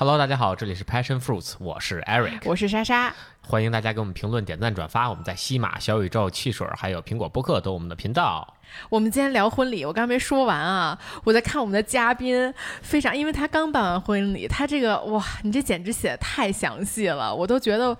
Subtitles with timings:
[0.00, 5.10] Hello，大家好，这里是 Passion Fruits，我是 Eric，我是莎莎，欢迎大家给我们评论、点赞、转发。
[5.10, 8.54] 我们在西马、小宇宙、汽水还有苹果播客都有我们的频道。
[8.90, 17.98] 我们今天聊婚礼，我刚没说完啊，我在看我们的嘉宾，非常，因为他刚办完婚礼，他这个哇，你这简直写的太详细了，我都觉得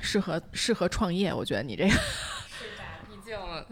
[0.00, 1.94] 适合适合创业，我觉得你这个。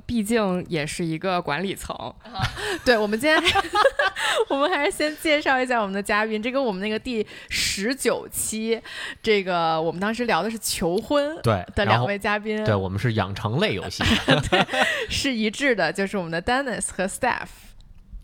[0.06, 1.94] 毕竟也是一个管理层，
[2.84, 3.42] 对，我们今天
[4.48, 6.42] 我们还是先介绍一下我们的嘉宾。
[6.42, 8.80] 这跟我们那个第十九期，
[9.22, 14.02] 这个我们当时聊的是求婚，对的两位嘉宾，对我们是养成类游戏，
[14.50, 14.66] 对，
[15.08, 17.48] 是一致的，就是我们的 Dennis 和 Staff。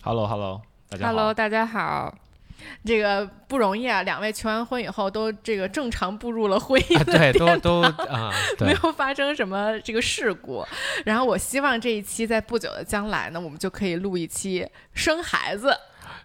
[0.03, 1.13] Hello，Hello，大家好。
[1.13, 2.24] Hello，大家好。
[2.85, 4.03] 这个不容易啊！
[4.03, 10.67] 两位求完婚以后都这个正常步入了婚姻对，都都啊， 没有发生什么这个事故。
[11.05, 15.75] 然后我希望这一期在不久的将来呢，我们就可以录一期生孩子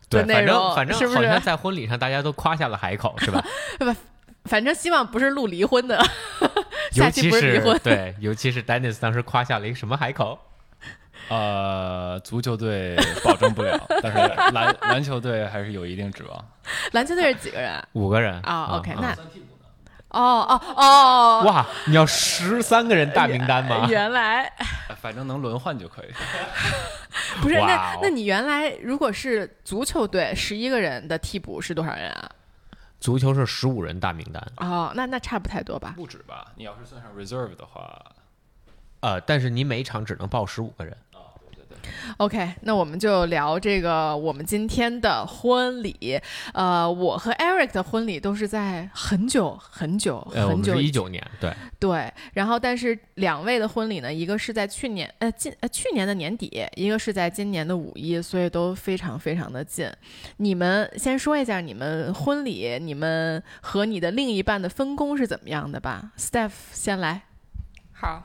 [0.09, 1.39] 的内容，反正是不是？
[1.43, 3.43] 在婚礼上大家都夸下了海口，是吧？
[3.79, 3.95] 不，
[4.45, 6.03] 反正希望不是录离婚的，
[6.95, 7.79] 尤其不是离婚。
[7.83, 10.39] 对，尤其是 Dennis 当时夸下了一个什么海口？
[11.29, 14.17] 呃，足球队保证不了，但是
[14.51, 16.45] 篮篮球队还是有一定指望。
[16.93, 17.81] 篮球队是几个人？
[17.93, 18.77] 五个人啊。
[18.77, 19.15] OK，那
[20.09, 23.85] 哦哦哦，哇，你要十三个人大名单吗？
[23.89, 24.51] 原来，
[24.99, 26.07] 反正能轮换就可以。
[27.41, 32.29] 不是，那那你原来如果是足球队十一个人的替补是多少人啊？
[32.99, 34.43] 足球是十五人大名单。
[34.57, 35.93] 哦，那那差不太多吧？
[35.95, 36.47] 不止吧？
[36.55, 38.03] 你要是算上 reserve 的话，
[39.01, 40.97] 呃，但是你每场只能报十五个人。
[42.17, 46.19] OK，那我们就聊这个我们今天的婚礼。
[46.53, 52.11] 呃，我和 Eric 的婚礼都是在很久很久很久，一九年，对对。
[52.33, 59.89] 然后，但是两位的婚礼呢，一个是在去年呃今呃去年的年底，一个是在今年的五一，所以都非常非常的近。
[60.37, 67.23] 你们先说一下你们婚礼，你们和你的另一半的分工是怎么样的吧？Steph 先来，
[67.99, 68.23] 好。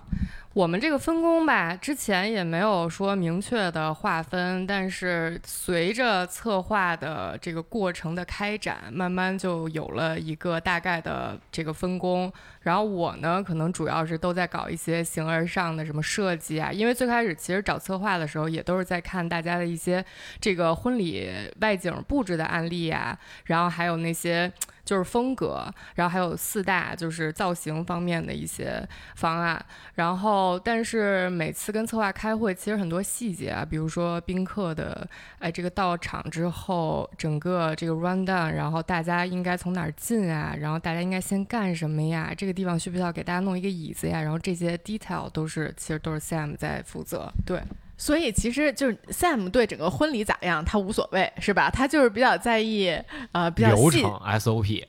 [0.53, 12.33] 我们这个分工吧，之前也没有说明确的划分，但是随着策划的这个过程的开展，慢慢就有了一个大概的这个分工。
[12.61, 20.05] 然后我呢，可能主要是都在搞一些形而上的什么设计啊，因为最开始其实找策划的时候，也都是在看大家的一些
[20.41, 21.29] 这个婚礼
[21.62, 24.52] 外景布置的案例啊，然后还有那些。
[24.84, 28.86] 就是风格，然后还有四大就是造型方面的一些
[29.17, 29.64] 方案，
[29.95, 35.08] 然后但是每次跟策划开会，其实很多细节啊，比如说宾客的
[35.39, 42.33] 哎这个到场之后，整个这个 run down，然后大家应该从哪儿进啊，然后大家应该先干什么呀？
[42.36, 44.20] 这个地方需不需要给大家弄一个椅子呀？
[44.20, 47.62] 然后这些 detail 都是其实都是 Sam 在负责，对。
[47.96, 51.70] 所以其实就是 Sam 对整个婚礼咋样，他无所谓，是吧？
[51.70, 52.88] 他就是比较在意，
[53.32, 54.84] 呃，比较流程 SOP。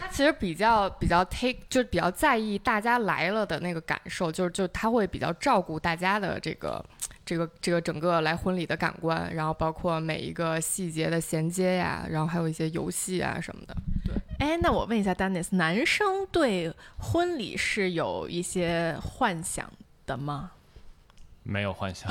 [0.00, 6.84] 他其实比较比较 take，就比较在意大家来了的那个感受，就是就他会比较照顾大家的这个
[7.24, 13.76] 这个这个整个来婚礼的感官，然后包括每一个细节的衔接呀，然后还有一些游戏啊什么的。
[14.04, 19.70] 对，哎，那我问一下 Dennis，男生对婚礼是有一些幻想
[20.06, 20.50] 的吗？
[21.44, 22.08] 没有幻想，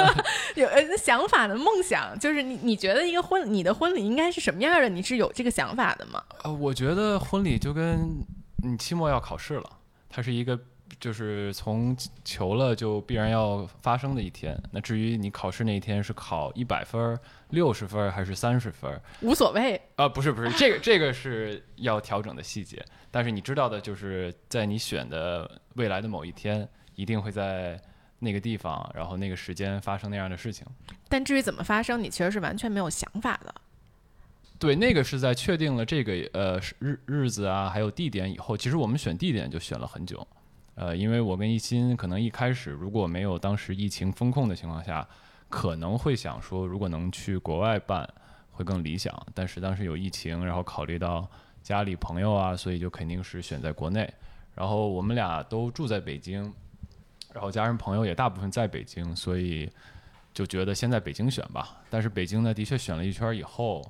[0.56, 4.88] 有呃想法的梦想，就是你你觉得一个婚你的婚礼应该是什么样的？
[4.90, 6.22] 你是有这个想法的吗？
[6.42, 8.18] 呃，我觉得婚礼就跟
[8.62, 9.78] 你期末要考试了，
[10.10, 10.58] 它是一个
[11.00, 11.96] 就是从
[12.26, 14.54] 求了就必然要发生的一天。
[14.70, 17.18] 那至于你考试那一天是考一百分、
[17.48, 19.80] 六十分还是三十分，无所谓。
[19.96, 22.84] 啊，不是不是，这个这个是要调整的细节。
[23.10, 27.80] 但是你知道的就是在你选的未来的某一天，一定会在。
[28.24, 30.66] 那个地方，然后那个时间发生那样的事情，
[31.08, 33.54] 但至于怎么发生，你其实是完全没有想法的。
[34.58, 40.26] 对，那个是在确定了这个呃日日子啊，还有地点以后，其实我们选地点就选了很久。
[40.76, 45.06] 呃，因为我跟一心可能一开始如果没有当时疫情风控的情况下，
[45.48, 48.08] 可能会想说如果能去国外办
[48.50, 51.28] 会更理想，但是当时有疫情，然后考虑到
[51.62, 54.10] 家里朋友啊，所以就肯定是选在国内。
[54.54, 56.52] 然后我们俩都住在北京。
[57.34, 59.68] 然后家人朋友也大部分在北京，所以
[60.32, 61.82] 就觉得先在北京选吧。
[61.90, 63.84] 但是北京呢，的确选了一圈以后，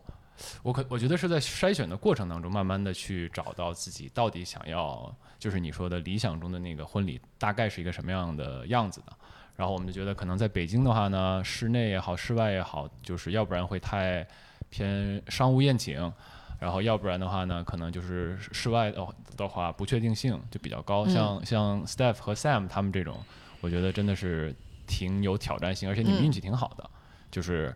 [0.62, 9.12] 我可我觉得是在筛选的过程当中，慢慢的去找到自己到底想要，就是你说的理想中的那个婚礼大概是一个什么样的样子的。
[9.54, 14.26] 然后我们就觉得，可能在北京的话呢，室内也好，室外也好，就是要不然会太
[14.70, 16.12] 偏商务宴请。
[16.60, 19.06] 然后要不然的话呢，可能就是室外的
[19.36, 21.06] 的话，不确定性就比较高。
[21.06, 23.18] 像像 Steph 和 Sam 他们这种，
[23.60, 24.54] 我觉得真的是
[24.86, 26.90] 挺有挑战性，而且你们运气挺好的，
[27.30, 27.74] 就是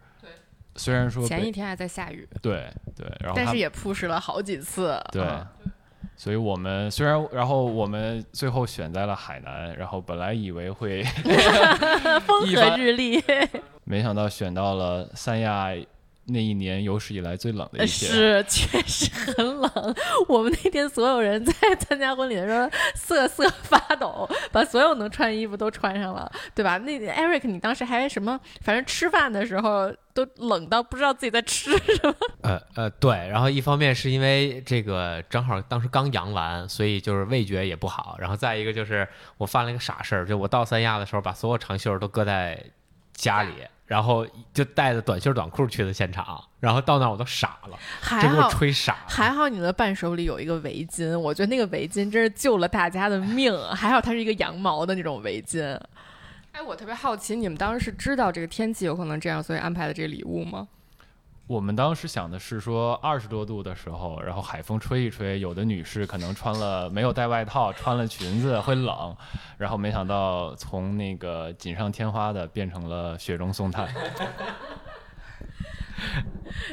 [0.76, 4.98] 虽然说前一天还在下雨，对对，然后但是也 push 了好几次。
[5.12, 5.22] 对。
[5.22, 5.46] 嗯，
[6.16, 11.02] 所以我们虽然然后我们最后选在了海南，然后本来以为会
[12.26, 13.22] 风和日丽，
[13.84, 15.68] 没想到选到了三亚
[16.28, 18.10] 那一年有史以来最冷的一天。
[18.10, 19.94] 是确实很冷。
[20.28, 26.78] 我们那天所有人在参加婚礼的时候瑟瑟发抖，把所有能穿衣服都穿上了，对吧？
[26.78, 28.38] 那 Eric，你当时还什么？
[28.60, 32.14] 反正吃饭的时候都冷到不知道自己在吃什么。
[32.42, 39.06] 呃呃，对，然后一方面是因为这个正好当时刚阳完，所以就是味觉也不好，然后再一个就是
[39.38, 42.62] 我犯了一个傻事儿，就我到三亚的时候把所有长袖都搁在
[43.14, 43.52] 家里，
[43.88, 48.50] 然后就带着短袖短裤去的现场，然后到那儿我都傻了，还就给我好。
[48.50, 49.04] 吹傻了。
[49.08, 53.52] 还好你的伴手里有一个围巾，我觉得那个围巾真是救了大家的命。
[53.74, 55.62] 还好它是一个羊毛的那种围巾，
[56.52, 60.68] 哎，我特别好奇，你们当时是知道这个天气有可能这样，所以安排的这个礼物吗？
[61.48, 69.16] 我们当时想的是说，二十多度的时候，然后海风吹一吹，有的女士可能穿了没有带外套，穿了裙子会冷，
[69.56, 73.88] 然后没想到从那个锦上添花的变成了雪中送炭。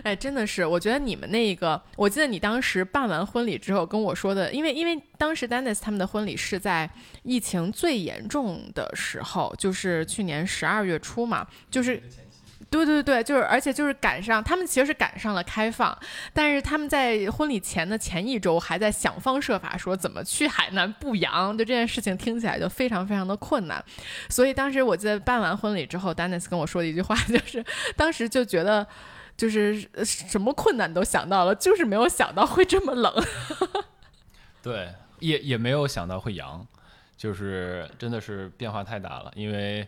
[0.04, 6.90] 哎，真的是，我觉得你们那个，我记得你当时办完婚礼之后跟我说的，因为因为当时 Dennis 他们的婚礼是在
[7.24, 12.04] 疫情最严重的时候，就是去年十二月初嘛，就是。
[12.70, 15.98] 对对对，就是，而且就是赶上他们其实是赶上了开放，
[16.34, 23.84] 但是他们在婚礼前的前一周还在想方设法说怎么去海南不阳，就这件事情听起来就非常非常的困难，
[24.30, 27.64] 所以当时我记得办完婚礼之后，Dennis 跟我说的一句话 就是，
[27.96, 28.86] 当时就觉得
[29.38, 33.14] 就是什么困难都想到了，就是没有想到会这么冷。
[34.62, 36.66] 对，也也没有想到会阳，
[37.16, 39.32] 就是真的是变化太大了。
[39.36, 39.88] 因为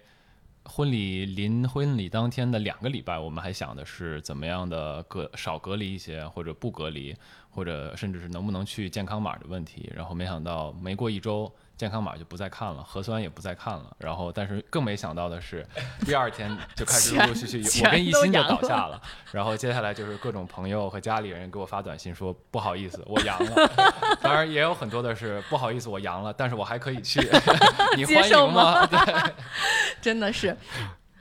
[0.67, 7.15] 婚礼临婚礼当天的两个礼拜，我们还想的是怎么样的隔少隔离一些，或者不隔离，
[7.49, 9.89] 或者甚至是能不能去健康码的问题。
[9.95, 13.95] 然后没想到没过一周，健康码就不再看了，核酸也不再看了。
[13.99, 15.65] 然后但是更没想到的是，
[16.05, 18.99] 第二天就开始陆陆续续，我跟一心就倒下了。
[19.31, 23.71] 然后接下来就是各种朋友和家里人给我发短信说不好意思，我阳了。
[24.21, 27.19] 当然也有很多的是不好意思，我阳了，但是我还可以去，
[27.95, 28.87] 你接欢迎吗吗？
[28.87, 29.33] 对，
[30.01, 30.57] 真的是，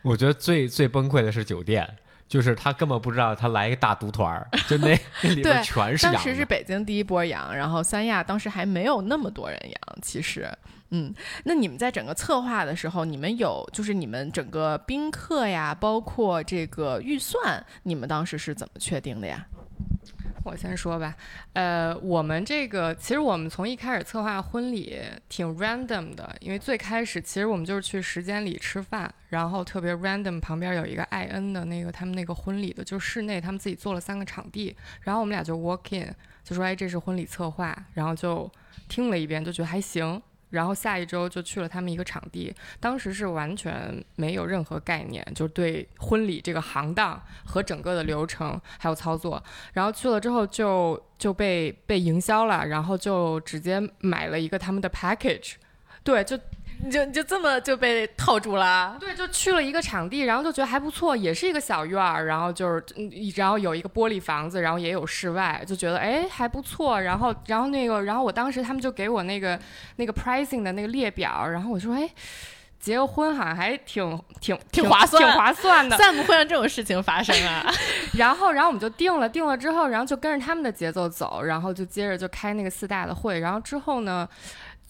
[0.01, 1.99] 我觉得最最崩溃的是酒店，
[2.29, 6.45] 就是他根本不知道他来一个大独团儿， 就那那里对面全是羊当时是。
[6.45, 10.49] 北京第一波羊，然后三亚当时还没有那么多人羊，其实。
[10.91, 11.13] 嗯，
[11.43, 19.45] 那你们在整个策划的时候，你们有就是你们整个宾客呀，包括这个预算，你们当时是怎么确定的呀？
[20.47, 21.13] 我先说吧，
[21.55, 24.97] 呃，我们这个其实我们从一开始策划婚礼
[25.29, 36.15] 挺 random 的，因为最开始其实我们就是去时间里吃饭，然后特别 random，旁边有一个艾恩的那个他们那个婚礼的，就是室内他们自己做了三个场地，然后我们俩就 walk in，
[36.45, 38.49] 就说哎这是婚礼策划，然后就
[38.89, 40.23] 听了一遍就觉得还行。
[40.51, 55.55] 然后下一周就去了他们一个场地，当时是完全没有任何概念，就对婚礼这个行当和整个的流程还有操作，然后去了之后就就被被营销了，然后就直接买了一个他们的 package，
[56.03, 56.39] 对，就
[56.85, 58.97] 你就你就这么就被套住了？
[59.01, 67.01] 对，就去了一个场地，然后就觉得还不错，也是一个小院儿，然后就是，嗯然后有一个玻璃房子，然后也有室外，就觉得哎还不错。
[67.01, 69.59] 然后，然后那个，然后我当时他们就给我那个
[69.97, 72.09] 那个 pricing 的那个列表，然后我说哎，
[72.79, 75.97] 结个婚好像还挺挺挺划算挺划算的。
[75.99, 77.67] 算不会让这种事情发生啊！
[78.15, 84.29] 然后，然后我们就定了，定了之后，然后就跟着他们的节奏走，然后就接着就开那个四大的会，然后之后呢，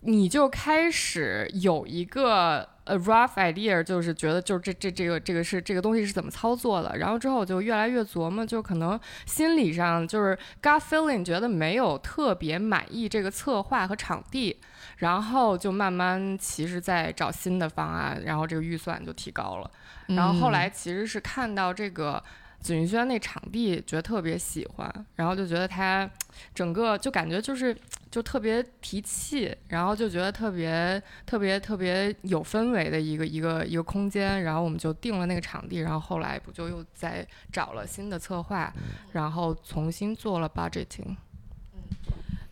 [0.00, 14.56] 你就开始有一个呃 rough idea，就是觉得就是这这这个这个是这个东西是怎么操作的，然后之后我就越来越琢磨，就可能心理上就是 gut feeling，觉得没有特别满意这个策划和场地，
[14.98, 19.70] 然后就慢慢其实在找新的方案，然后这个预算就提高了。
[20.08, 22.22] 然后后来其实是看到这个
[22.60, 26.08] 紫云轩那场地，觉得特别喜欢，然后就觉得它
[26.54, 27.76] 整个就感觉就是
[28.10, 38.72] 就特别提气，然后就觉得特别特别特别有氛围的一个一个一个空间，然后我们就定了那个场地，然后后来不就又再找了新的策划，
[39.12, 41.16] 然后重新做了 budgeting。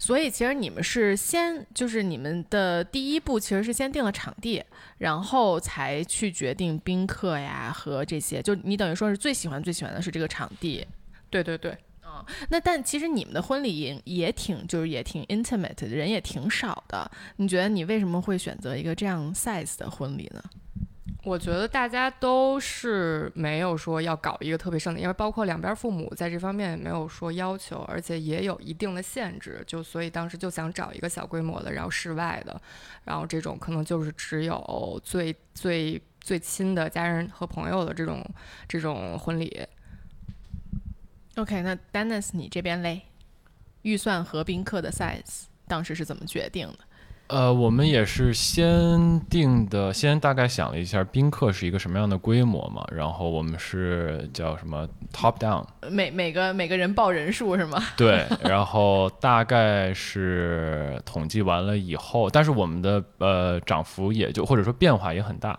[0.04, 4.62] 所以其实你们是先，就是你们的第一步其实是先定了场地，
[4.98, 8.42] 然后才去决定宾客呀和这些。
[8.42, 10.86] 就你等于说是最喜欢最喜欢的是这个场地。
[11.30, 11.74] 对对对，
[12.50, 17.10] 那但其实你们的婚礼也也挺就是也挺 intimate，的人也挺少的。
[17.36, 20.44] 你觉得你为什么会选择一个这样 size 的婚礼呢？
[21.24, 32.60] 我觉得大家都是没有说要搞一个特别盛的，因为包括两边父母在这方面也没有说要求，而且也有一定的限制，就所以当时就想找一个小规模的，然后室外的，
[33.04, 38.22] 然后这种可能就是只有最最最亲的家人和朋友的这种
[38.68, 39.66] 这种婚礼。
[41.36, 43.00] OK，那 Dennis 你这边嘞，
[43.80, 46.78] 预算和宾客的 size 当时是怎么决定的？
[47.28, 57.82] 呃，我们也是先定的，先大概想了一下宾客是一个什么样的规模嘛，然后我们是叫什么 top down，每每个每个人报人数是吗？
[57.96, 65.58] 对，然后大概是统计完了以后，但是我们的呃涨幅也就或者说变化也很大，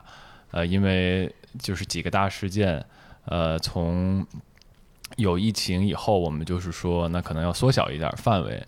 [0.52, 2.86] 呃，因为就是几个大事件，
[3.26, 4.24] 呃，从
[5.18, 8.64] 有疫情以后，我们就是说那可能要缩小一点儿范围。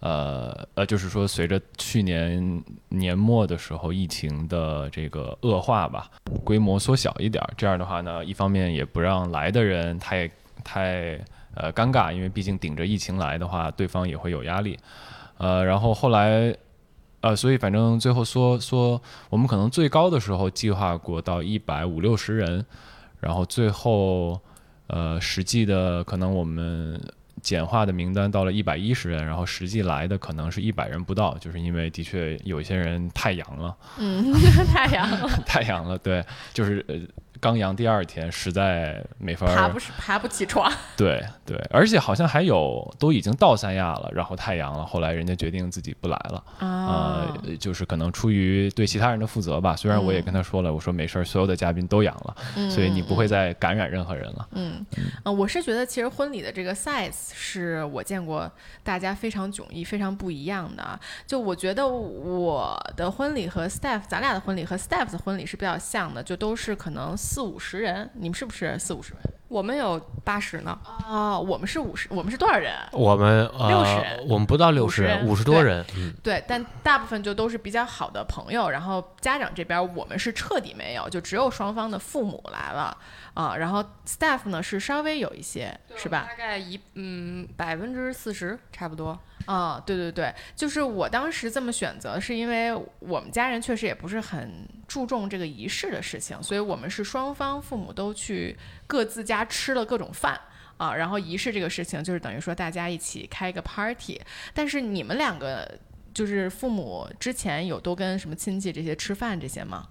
[0.00, 6.08] 呃呃，就是说，随着去年年末的时候疫情的这个恶化吧，
[6.44, 7.42] 规模缩小一点。
[7.56, 10.30] 这样的话呢，一方面也不让来的人太
[10.62, 11.18] 太
[11.54, 14.78] 呃尴尬，因为毕竟顶着疫情来的话，对方也会有压力。
[15.38, 16.56] 呃，然后后来
[17.20, 22.64] 呃，所以反正最后说说，我们可能最高的时候计划过到一百五六十人，
[23.18, 24.40] 然后最后
[24.86, 27.00] 呃实际的可能我们。
[27.48, 34.30] 简化的名单到了一百一十人，然后实际来的可能是一百人不到，就是因为的确有一些人太阳了，嗯，
[34.70, 35.26] 太阳了。
[35.48, 36.96] 太阳了，对，就是呃
[37.40, 40.70] 刚阳第二天实在没法爬不是爬不起床。
[40.96, 49.74] 对对，而且好像还有都已经到三亚了，然后太阳了，后来人家决定自己不来了，啊呃，就是可能出于对其他人的负责吧。
[49.74, 52.36] 虽然我也跟他说了，我说没事儿，所有的嘉宾都阳了，
[52.70, 54.48] 所以你不会再感染任何人了。
[54.52, 54.84] 嗯，
[55.24, 58.50] 呃，我是觉得其实婚礼的这个 size 是我见过
[58.82, 60.98] 大家非常迥异、非常不一样的啊。
[61.26, 68.08] 就我觉得我的婚礼和 staff，咱俩的婚礼和 staff 的婚礼是比较像的，就都是可能四五十人。
[68.14, 69.22] 你们是不是四五十人？
[69.48, 72.74] 我们有八十呢，啊，我们是五十，我们是多少人？
[72.92, 82.94] 我们60呃人，我们不到六50十人，五十多人，嗯，对，但大部分就都是比较好的朋友，然后家长这边我们是彻底没有，就只有双方的父母来了
[83.32, 86.26] 啊，然后 staff 呢是稍微有一些，是吧？
[86.28, 89.18] 大概一嗯百分之四十差不多。
[89.46, 98.54] 啊，对对对，就是我当时这么选择，是因为我们家人确实也不是很注重这个仪式的事情，所以我们是双方父母都去
[98.88, 100.40] 各自家吃了各种饭。
[100.78, 104.20] 啊，然后仪式这个事情就是等于说大家一起开一个 party，
[104.54, 105.68] 但是你们两个
[106.14, 109.88] 就是父母之前有都跟什么亲戚这些吃饭这些吗？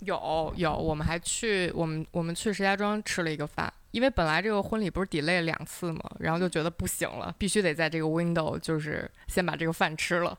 [0.00, 10.36] 有有，我们还去我们我们去石家庄吃了一个饭，因为本来这个婚礼不是 delay 两次嘛，然后就觉得不行了，必须得在这个 window 就是先把这个饭吃了，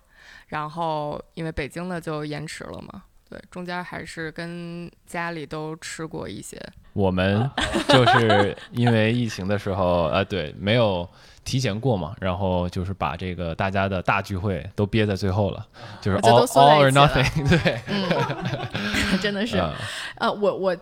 [0.47, 6.61] 然后因为北京的就延迟了嘛，对，中间还是跟家里都吃过一些，
[6.97, 7.47] 我们
[7.89, 11.07] 就是因为疫情的时候，呃，对，没有
[11.45, 15.63] 提前过嘛，然后就是把这个大家的大聚会都憋在最后了，
[16.01, 19.71] 就是 all or nothing， 对，嗯， 真的是，嗯。
[20.17, 20.75] 呃，我我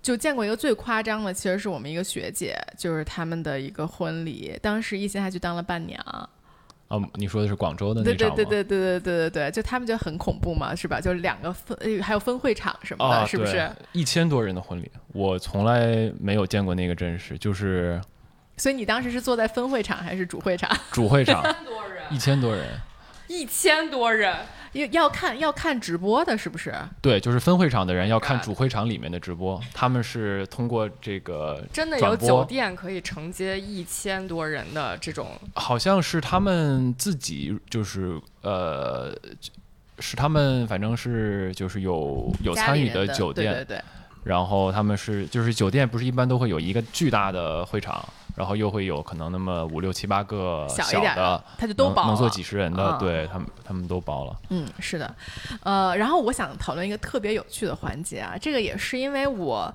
[0.00, 6.00] 就见过一个最夸张的，其实是我们一个学姐，就是他们的一个婚礼，当时一心还去当了伴娘。
[6.88, 8.34] 哦，你说的是广州的那对对场吗？
[8.36, 11.00] 对对对对对对对，就他们就很恐怖嘛，是吧？
[11.00, 13.70] 就是两个分，呃还有分会场什么的，啊，是不是？
[13.92, 18.00] 一千多人的婚礼，我从来没有见过那个阵势，就是
[18.56, 20.70] 所以你当时是坐在分会场还是主会场？
[20.90, 22.66] 主会场多人，一千多人，
[23.28, 24.34] 一千多人，
[24.72, 26.74] 要要看要看直播的，是不是？
[27.00, 39.14] 对，就是分会场的人要看主会场里面的直播，他们是通过这个真的有酒店可以承接一千多人的这种，好像是他们自己就是呃，
[39.98, 43.82] 是他们反正是就是有有参与的酒店，对对对，
[44.24, 48.06] 然后他们是就是酒店不是一般都会有一个巨大的会场，
[48.38, 52.08] 然后又会有可能那么五六七八个小一点的，他就都包了。
[52.08, 54.36] 能坐几十人的，嗯对他们他们都包了。
[54.50, 55.12] 嗯，是的，
[55.64, 59.74] 呃，然后我想讨论一个特别有趣的环节啊，这个也是因为我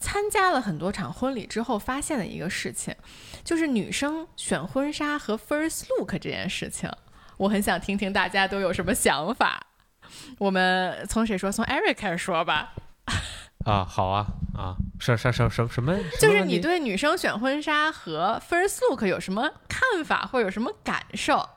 [0.00, 2.92] 参加了很多场婚礼之后发现的一个事情，
[3.44, 6.90] 就是女生选婚纱和 first look 这件事情，
[7.36, 9.64] 我很想听听大家都有什么想法。
[10.38, 11.52] 我们从谁说？
[11.52, 12.72] 从 Eric 开始说吧。
[13.64, 15.94] 啊，好啊，啊，什什什什什么？
[16.18, 21.48] 就是你对女生选婚纱和 first look 有什么看法或有什么感受？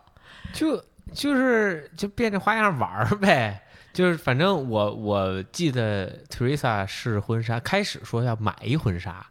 [0.53, 0.83] 就
[1.13, 3.61] 就是就变着花样玩儿呗。
[3.93, 9.25] 就是反正我我记得 Teresa 试婚纱，开始说要买一婚纱，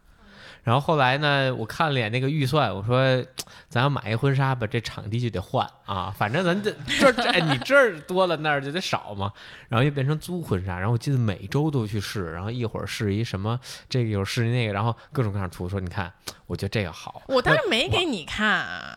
[0.63, 3.23] 然后后来呢，我看了眼那个预算，我说
[3.67, 9.31] 咱要买一婚纱吧，这场地就得换啊，反正咱这这这哎你这儿多了那儿就得少嘛。
[9.67, 16.11] 然后又变成租婚纱，然后我记得每周都去试，然后一会儿试一什么这个，一会儿试一那个，然后各种各样图，说你看，
[16.45, 17.21] 我觉得这个好。
[17.27, 18.95] 我当时没给你看，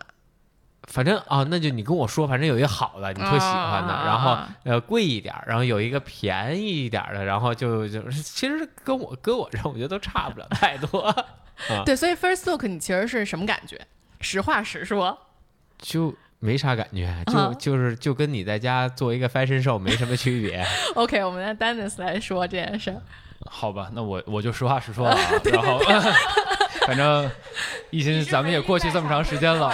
[0.86, 11.14] 反正啊，那就你跟我说，反正有一个好的，你特喜欢的，啊然后呃贵一点儿，然后有一个便宜一点儿的，然后就就其实跟我跟我这我觉得都差不了太多，
[11.84, 13.80] 对，所以 first look 你其实是什么感觉？
[14.20, 15.18] 实话实说，
[15.78, 20.64] 就没啥感觉，就、啊就是就跟你在家做一个 fashion show 没什么区别。
[20.94, 23.02] OK，我们让 Dennis 来说这件事儿。
[23.50, 25.20] 好吧，那我我就实话实说了啊。
[25.52, 25.78] 然后，
[26.86, 27.30] 反正
[27.90, 29.70] 一心咱们也过去这么长时间了，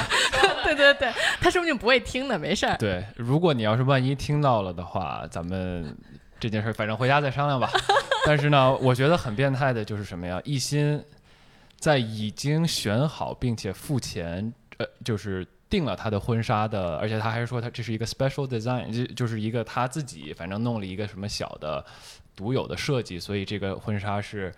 [0.74, 2.76] 对对对，他说不定不会听的，没事儿。
[2.78, 5.96] 对，如果你要是万一听到了的话，咱们
[6.38, 7.70] 这件事儿反正回家再商量吧。
[8.26, 10.40] 但是呢，我觉得很变态的就是什么呀？
[10.44, 11.02] 一心
[11.78, 21.84] 在已经选好并且付钱，呃，就是定了他的婚纱的，而且他还说他这是一个 special design，就就是一个他自己反正弄了一个什么小的
[22.36, 24.54] 独有的设计，所以这个婚纱是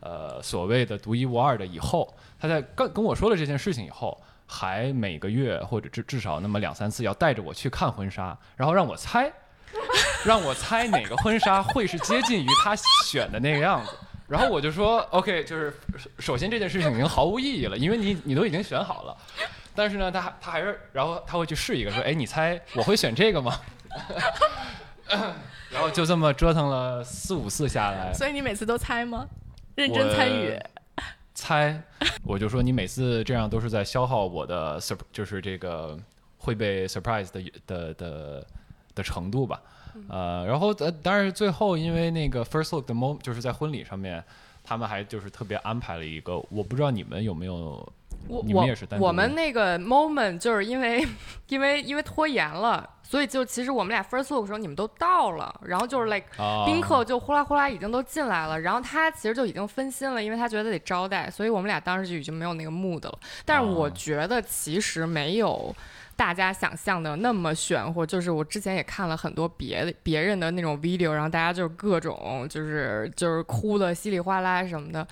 [0.00, 1.64] 呃所谓的独一无二的。
[1.64, 4.20] 以后他在跟跟我说了这件事情以后。
[4.46, 9.32] 还每个月或者至至少那么两三次要带着我去看婚纱，然后让我猜，
[10.24, 12.74] 让我猜哪个婚纱会是接近于他
[13.04, 13.92] 选的那个样子。
[14.26, 19.16] 然后我就说 OK，就是首首先这件事情已经毫无意义了，因为你你都已经选好了。
[19.74, 23.60] 但是呢，他还他还是，然后他会去试一个，说，哎，你猜我会选这个吗？
[25.70, 29.26] 然后就这么折腾了四五次下来，所以你每次都猜吗？
[29.74, 30.56] 认真参与。
[31.34, 31.82] 猜，
[32.24, 35.98] 我就说你每次这样都是在消耗我的 sur，就是这个
[36.38, 38.46] 会被 surprise 的的的
[38.94, 39.60] 的程度吧。
[40.08, 44.22] 呃，然后呃，但是最后因为那个 first look 的 moment 就是在婚礼上面，
[44.64, 47.86] 他们还就是特别安排了一个，我不知道你们有没有，
[48.26, 51.06] 我你们也是单独我我们那个 moment 就是因为
[51.48, 56.64] 因为因为拖延了，所以就其实我们俩 first look 的时候你们都到了，然后就是 like 啊。
[56.64, 63.18] 宾客就呼啦呼啦已经都进来了，然后他其实就已经分心了，因为他觉得得招待，所以我们俩当时就已经没有那个 mood 了。
[63.44, 65.74] 但是我哦觉得其实没有
[66.16, 75.06] 大家想象的那么玄乎，就是我之前也看了很多别的别人的那种 video，然后大家就是各种就是就是哭的稀里哗啦什么的，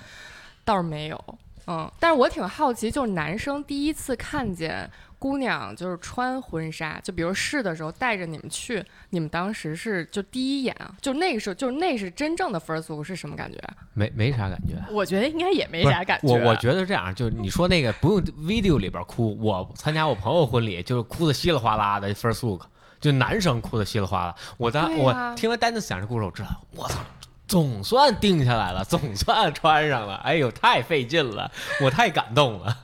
[0.65, 1.39] 倒是没有。
[1.67, 4.91] 嗯，但是我挺好奇，就是男生第一次看见
[5.23, 13.57] 姑娘就是穿婚纱，就比如试的时候带着你们去，你们当时是就第一眼啊，就那个时候，就是那是真正的 first look 是什么感觉？
[13.95, 14.75] 没没啥感觉。
[14.91, 16.27] 我觉得应该也没啥感觉。
[16.27, 22.63] 我我觉得这样，就是你说那个不用 video 里边哭，我参加我朋友婚礼就是哭的稀里哗啦的 first look，
[23.01, 24.35] 就男生哭的稀里哗啦。
[24.57, 26.99] 我当、对呀我听完丹尼斯讲这故事，我知道，我操，
[27.47, 30.17] 总算定下来了，总算穿上了。
[30.17, 31.49] 哎呦，太费劲了，
[31.81, 32.77] 我太感动了。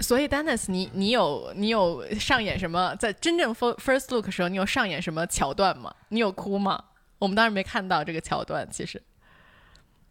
[0.00, 2.94] 所以 Dennis，你你有你有上演什么？
[2.96, 5.94] 在真正 fir- first look 的时候，你有上演什么桥段吗？
[6.10, 6.82] 你有哭吗？
[7.18, 9.02] 我们当时没看到这个桥段，其实，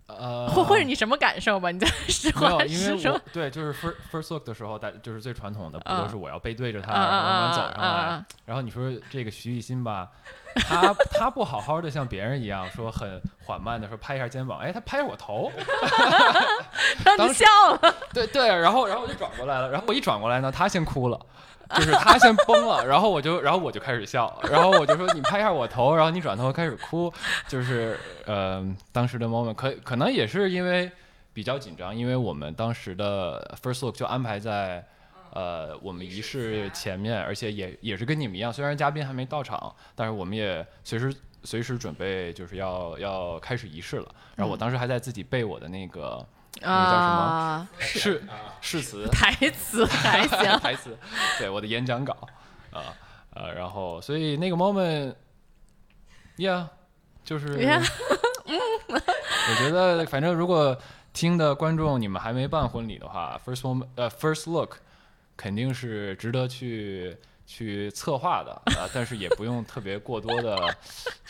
[0.07, 1.71] 呃，或或者你什么感受吧？
[1.71, 3.21] 你在 实话因为实说我。
[3.33, 8.25] 对，就是 first first look 的时候，大就是最传统的，不啊都是我要背对着他，慢慢走啊上来。
[8.45, 10.07] 然后你说这个徐艺昕吧，
[10.67, 15.51] 他他不好好的像别人一样说很缓慢的说拍一下肩膀，哎，他拍我头
[17.03, 17.45] 让你笑
[17.81, 17.95] 了。
[18.13, 21.19] 对对，然后然后我就转过来了，然后我一转过来呢，他先哭了。
[21.75, 27.11] 就是他先崩了， 然后我就，然后我就开始笑，然后我就说你拍一下我头，然后你转头开始哭，
[27.47, 30.91] 就是呃当时的 moment 可可能也是因为
[31.33, 34.85] 比较紧张，因为我们当时的 first look 就安排在
[35.33, 44.07] 呃我们仪式前面，而且也也是跟你们一样，虽然嘉宾还没到场，但是我们也随时随时准备就是要要开始仪式了。
[44.35, 46.25] 然后我当时还在自己背我的那个
[46.61, 48.23] 啊，誓
[48.61, 50.59] 誓词， 台词 还行。
[50.59, 50.97] 台词，
[51.39, 52.15] 对我的演讲稿
[52.71, 52.93] 啊
[53.33, 56.67] 呃然后所以那个 moment，yeah，、
[57.23, 57.81] 就是呀。
[58.47, 60.77] 我觉得反正如果
[61.13, 64.77] 听的观众你们还没办婚礼的话，first moment 呃 first look
[65.37, 70.75] 肯定是值得去去策划的啊、呃但是也不用特别过多的，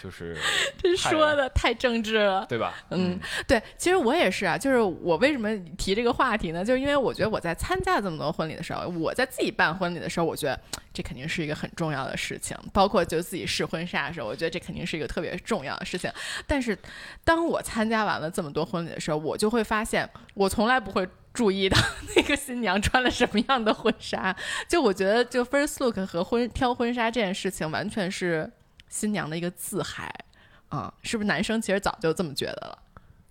[0.02, 0.38] 就是
[0.82, 2.46] 这说的太政治了。
[2.48, 2.74] 对吧？
[2.90, 6.64] 嗯，对，其实我也是啊，就是我为什么提这个话题呢？
[6.64, 10.60] 就是因为我觉得我在参加这么多婚礼的时候，我在自己办婚礼的时候，我觉得
[10.94, 16.12] 这肯定是一个很重要的事情，包括就自己试婚纱的时候，我觉得这肯定是一个特别重要的事情。
[16.48, 16.78] 但是
[17.24, 21.08] 当我参加完了这么多婚礼的时候，我就会发现，我从来不会。
[21.36, 21.78] 注意到
[22.16, 24.36] 那个新娘穿了什么样的婚纱，
[24.68, 28.50] 就我觉得，就 first look 和婚挑婚纱这件事情，完全是
[28.90, 30.12] 新娘的一个自嗨
[30.70, 32.80] 啊、是不是男生其实早就这么觉得了？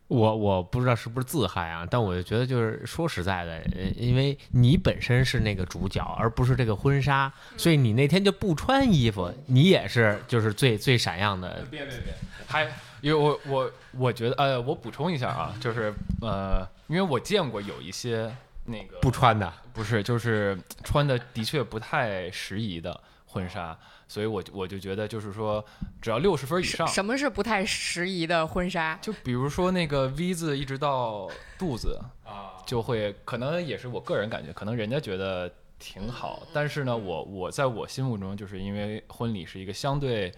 [0.09, 11.67] 我我不知道是不是自嗨啊，但我就觉得就是说实在的，呃因为你本身是那个主角，而不是这个婚纱，所以你那天就不穿衣服，你也是就是最最闪耀的。
[11.71, 12.15] 别别别，
[12.47, 12.65] 还
[13.01, 18.35] 因为我我我觉得呃，我补充一下啊，就是呃，因为我见过有一些
[18.67, 25.65] 那个不穿的，不是，就是穿的的确不太适宜的婚纱，所以我我就觉得就是说，
[26.01, 28.99] 只要六十分以上，什么是不太适宜的婚纱？
[29.03, 40.33] 就比如说那个 V 字一直到肚子啊，就会可能也是我个人感觉，可能人家觉得挺好，但是呢，我我在我心目中，就是因为婚礼是一个相对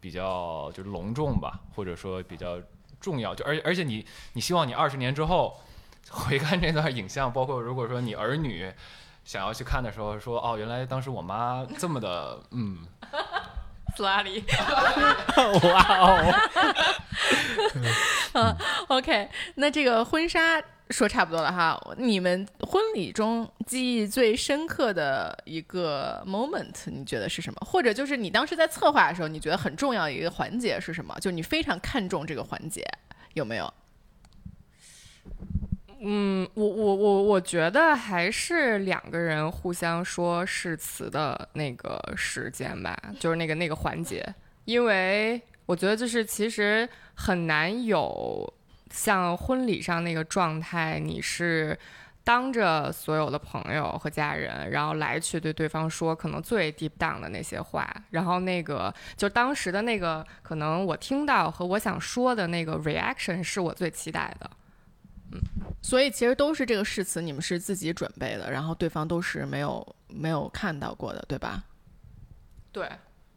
[0.00, 2.60] 比较就是隆重吧，或者说比较
[3.00, 5.60] 重要，就而而且你你希望你二十年之后
[6.12, 8.72] 回看这段影像，包括如果说你儿女
[9.24, 12.78] 想要去看的时候，说哦，原来当时我妈这么的，嗯，
[13.96, 14.42] 斯拉里。
[15.62, 16.34] 哇哦，
[18.34, 18.56] 嗯
[18.88, 21.78] ，OK，那这个婚纱说差不多了哈。
[21.96, 27.58] 你们婚礼中记忆最深刻的一个 moment，你觉得是什么？
[27.66, 31.14] 或者就是你当时在策划的时候，你觉得很重要的一个环节是什么？
[31.20, 32.82] 就你非常看重这个环节，
[33.34, 33.72] 有没有？
[36.00, 44.24] 嗯，我我我我觉得还是两个人互相说誓词的那个时间吧，就是那个那个环节，
[44.64, 48.54] 因为我觉得就是其实很难有
[48.90, 51.76] 像婚礼上那个状态，你是
[52.22, 64.48] 当着所有的朋友和家人，然后来去对对方说可能最 deep down 的那些话，然后那个就当时的那个可能我听到和我想说的那个 reaction 是我最期待的。
[65.82, 71.62] 所以其实都是这个誓词，你们是自己准备的，然后对方都是没有没有看到过的，对吧？
[72.72, 72.88] 对，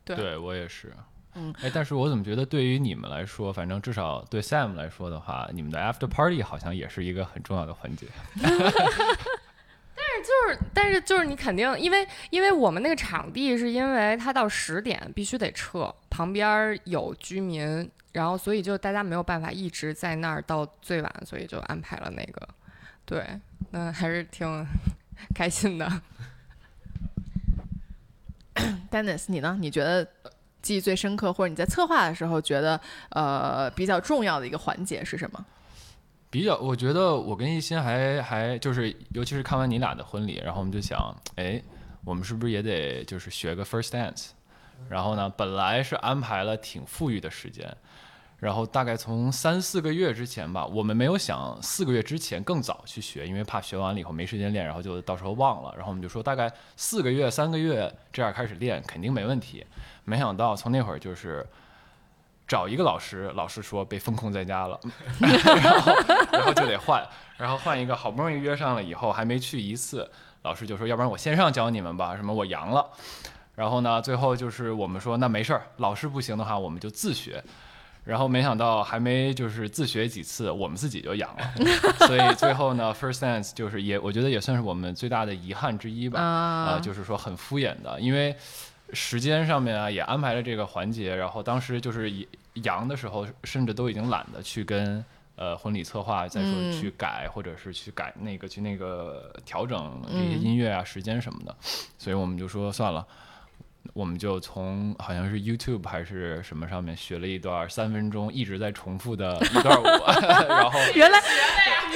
[0.03, 0.93] 对对我也是。
[1.33, 8.07] 嗯，哎，但是我怎么觉得对于你们来说，反正至少对 Sam 来说的话，你们的 after party 好像也是一个很重要的环节。
[9.95, 22.47] 但是就是，但是就是你肯定，因为因为我们那个场地是因为它到十点必须得撤，旁边有居民，然后所以就大家没有办法一直在那儿到最晚，所以就安排了那个，
[23.05, 23.25] 对，
[23.71, 24.65] 那还是挺
[25.35, 26.01] 开心的。
[28.91, 29.57] Dennis，你呢？
[29.59, 30.05] 你觉得
[30.61, 35.45] 记忆最深刻，或者你在策划的时候觉得呃比较重要的一个环节是什么？
[36.31, 41.61] 比较，我觉得我跟一心还还就是，尤其是看完你俩的婚礼，然后我们就想，哎，
[42.05, 44.29] 我们是不是也得就是学个 first dance？
[44.89, 47.69] 然后呢，本来是安排了挺富裕的时间，
[48.39, 55.73] 然后大概从三四个月之前吧，我们没有想四个月之前更早去学，因为怕学完了以后没时间练，然后就到时候忘了。
[55.75, 59.65] 然后我们就说大概四个月、三个月这样开始练，肯定没问题。
[60.05, 61.45] 没想到从那会儿就是
[62.51, 64.77] 找一个老师，老师说被封控在家了，
[65.21, 65.95] 然后
[66.33, 67.01] 然后就得换，
[67.37, 70.11] 然后换一个，好不容易约上了以后还没去一次，
[70.41, 72.85] 老师就说要不然我线上教你们吧，什么我阳了。
[73.55, 77.41] 然后呢，最后就是我们说那没事儿，老师不行的话我们就自学。
[78.03, 81.53] 然后没想到还没就是自学几次，我们自己就阳了，
[82.05, 86.19] 所以最后呢， First Sense 就是也我觉得也算是我们最大的遗憾之一吧。
[86.19, 88.35] 啊、呃，就是说很敷衍的，因为
[88.93, 92.11] 时间上面啊也安排了这个环节，然后当时就是
[92.63, 95.03] 阳的时候，甚至都已经懒得去跟
[95.35, 101.55] 呃婚礼策划再说嗯去改，或者是去改那个去那个调整这些音乐啊、时间什么的，
[101.97, 103.05] 所以我们就说算了。
[103.93, 109.85] 我们就从好像是 YouTube 还是什么上面学了一段三分钟一直在重复的 一段舞，
[110.47, 111.19] 然后 原来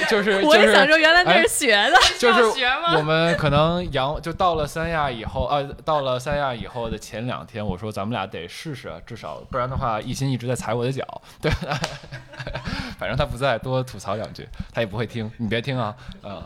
[0.08, 1.96] 就是我也想就是说，原来那哎是学的。
[2.18, 11.50] 就是学吗我们可能阳就到了三亚以后，呃，到了三亚以后的前两天，我说咱们俩得试试，至少不然的话，一心一直在踩我的脚，对，
[12.98, 16.42] 反正他不在，多吐槽两句，他也不会听，你别听啊，嗯，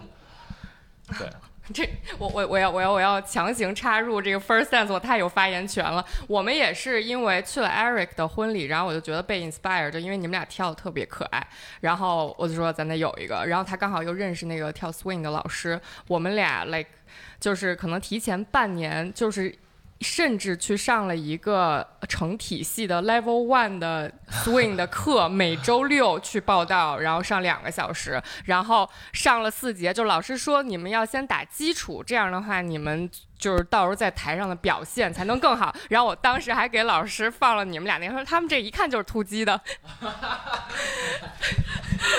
[1.19, 1.29] 对，
[1.75, 6.05] 这我我我要我要我要强行插入这个 first dance，我太有发言权了。
[6.27, 11.47] 我们也是因为去了 Eric 的婚礼，然后我就觉得被 inspire，就因为你们俩跳的特别可爱，
[11.81, 16.91] 然后我就说咱得有一个，然后他刚好又认识那个跳 swing 的老师，我们俩 like
[17.39, 19.55] 就是可能提前半年就是。
[20.01, 33.11] 甚至去上了一个成体系的 Level One 的 Swing 的课， 每周六去报道，然后上两个小时，然后上了四节，就老师说你们要先打基础，这样的话你们
[33.41, 35.75] 就是到时候在台上的表现才能更好。
[35.89, 39.61] 然后我当时还给老师放了你们俩那个，说他们这一看就是突击的。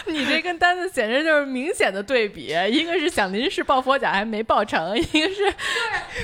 [0.06, 5.54] 你这跟单子简直就是明显的对比，一个是想临时抱佛脚还没抱成，一个是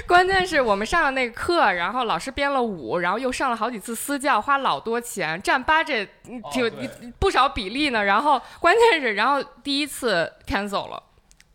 [0.05, 5.63] 关键是我们上了那个课，然后老师编了舞，然后又上了好几次私教，花老多钱，占
[6.27, 6.71] 嗯挺、哦
[7.19, 8.03] 不少比例呢。
[8.03, 11.01] 然后关键是，然后第一次 cancel 了，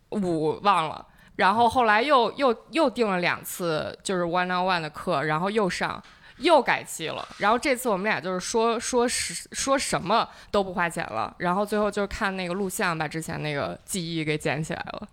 [0.09, 1.05] 舞忘了，
[1.43, 6.01] 然后后来又又又订了两次，就是 one on one 的课，然后又上。
[6.37, 15.07] 又改期了，然后这次我们俩就是说说是说什么都不花钱了，然后最后就是看那个录像，把之前那个记忆给捡起来了。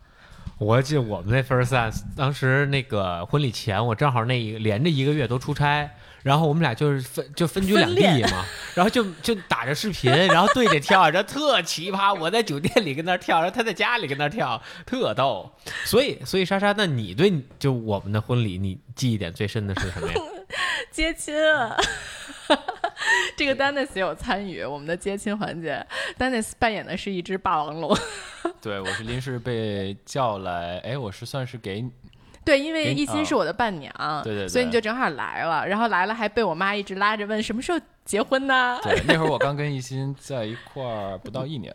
[0.59, 5.91] 我记得我们那 first dance 当时那个婚礼前，我正好那一连着一个月都出差，
[6.23, 12.15] 然后我们俩就是分就分居两地分嘛，然后就就打着视频，然后对着跳，然后特奇葩。
[12.15, 15.51] 我在酒店里跟那儿跳，然后他在家里跟那儿跳，特逗。
[15.91, 20.15] 所以所以莎莎，那你对就我们的婚礼，你记忆点最深的是什么呀？
[20.93, 21.77] 接亲啊。
[23.37, 25.85] 这个 Dennis 也有参与我们的接亲环节
[26.17, 27.93] ，Dennis 扮演的是一只霸王龙。
[28.63, 31.85] 对我是临时被叫来，哎，我是算是给
[32.45, 38.79] 对，因为给一心是我的伴娘，对对对所以你就正好来了，然后来了还被我妈一直拉着问什么时候结婚呢？
[38.85, 41.75] 对那会儿我刚跟一心在一块儿不到一年，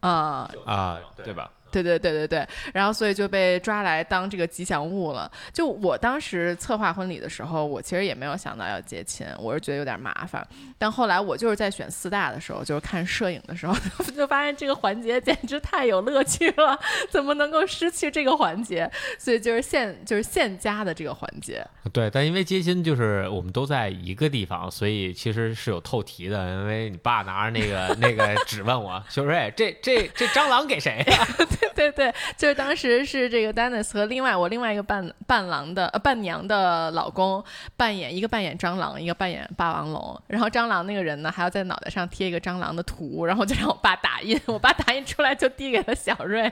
[0.00, 1.50] 啊、啊，对吧？
[1.82, 5.30] 对对对对对，然后所以就被抓来当这个吉祥物了。
[5.52, 10.46] 就我当时策划婚礼的时候，我其实也没有想到要接亲，我是觉得有点麻烦。
[10.78, 13.74] 但后来我就是在选四大的时候，就是看摄影的时候，
[14.16, 16.78] 就发现这个环节简直太有乐趣了，
[17.10, 18.90] 怎么能够失去这个环节？
[19.18, 21.66] 所以就是现就是现加的这个环节。
[21.92, 26.46] 对，但因为接亲就是我们都在一个地方，所以其实是有透题的。
[26.50, 31.26] 因为你爸拿着那个 那个纸问我，秀瑞，这这这蟑螂给谁呀？
[31.74, 37.42] 对对，就是当时是这个 Dennis 和另外我另外一个伴伴郎的呃伴娘的老公
[37.76, 40.20] 扮演一个扮演蟑螂，一个扮演霸王龙。
[40.26, 46.50] 然后蟑螂那个人呢，还要在脑袋上贴一个蟑螂的图，然后就让我爸打印，我爸打印出来就递给了小瑞。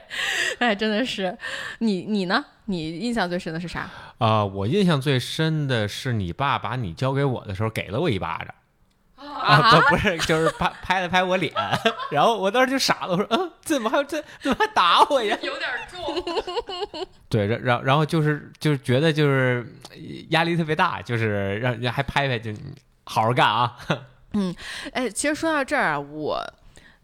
[0.59, 1.37] 哎，真的是，
[1.79, 2.45] 你你呢？
[2.67, 3.87] 你印象最深的是啥？
[4.17, 8.47] 啊、我印象最深的是你爸把你交给我的时候给了我一巴掌。
[9.33, 11.53] 啊，不不是，就是拍 拍了拍我脸，
[12.11, 15.37] 然后我当时就傻了，我说，嗯，怎么还这怎么还打我呀？
[15.43, 17.05] 有点重。
[17.29, 19.97] 对，然然然后就是就是觉得就是呃
[20.29, 22.51] 压力特别大，就是让人家还拍拍，就
[23.03, 23.75] 好好干啊。
[24.33, 24.53] 嗯
[24.91, 26.43] 哎，其实说到这儿啊，我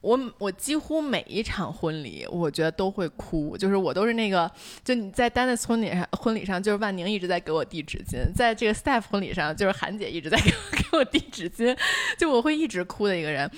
[0.01, 4.51] 我我几乎每一场婚礼，我觉得都会哭，就是我都是那个，
[4.83, 11.77] 就你在丹的婚礼上，婚礼上就是万宁一直在给我递纸巾，在这个 staff 婚礼上，就是韩姐一直在 给我给我递纸巾，
[12.17, 13.49] 就我会一直哭的一个人。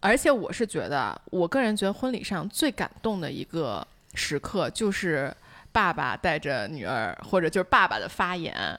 [0.00, 3.84] 而且我是觉得，我个人觉得婚礼上最感动的一个
[4.14, 5.34] 时刻就是
[5.72, 8.78] 爸爸带着女儿，或者就是爸爸的发言。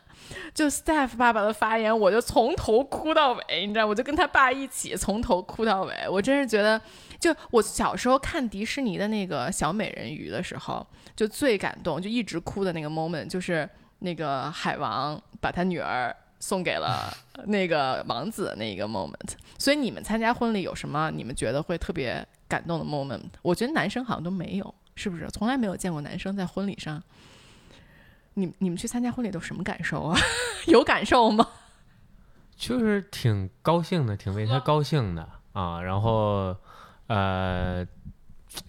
[0.53, 5.93] 就 staff 爸爸的发言，我就从头哭到尾，你知道，我就跟他爸一起从头哭到尾。
[6.09, 6.79] 我真是觉得，
[7.19, 17.13] 就我小时候看迪士尼的那个小美人鱼的时候，就最感动，就一直哭的那个 moment，就是那个海王把他女儿送给了
[17.47, 19.33] 那个王子的那一个 moment。
[19.57, 23.23] 所以你们参加婚礼有什么你们觉得会特别感动的 moment？
[23.41, 25.27] 我觉得男生好像都没有，是不是？
[25.29, 27.01] 从来没有见过男生在婚礼上。
[28.35, 30.17] 你你们去参加婚礼都什么感受啊？
[30.67, 31.45] 有感受吗？
[32.55, 35.81] 就是挺高兴的，挺为他高兴的啊。
[35.81, 36.55] 然后，
[37.09, 37.85] 呃，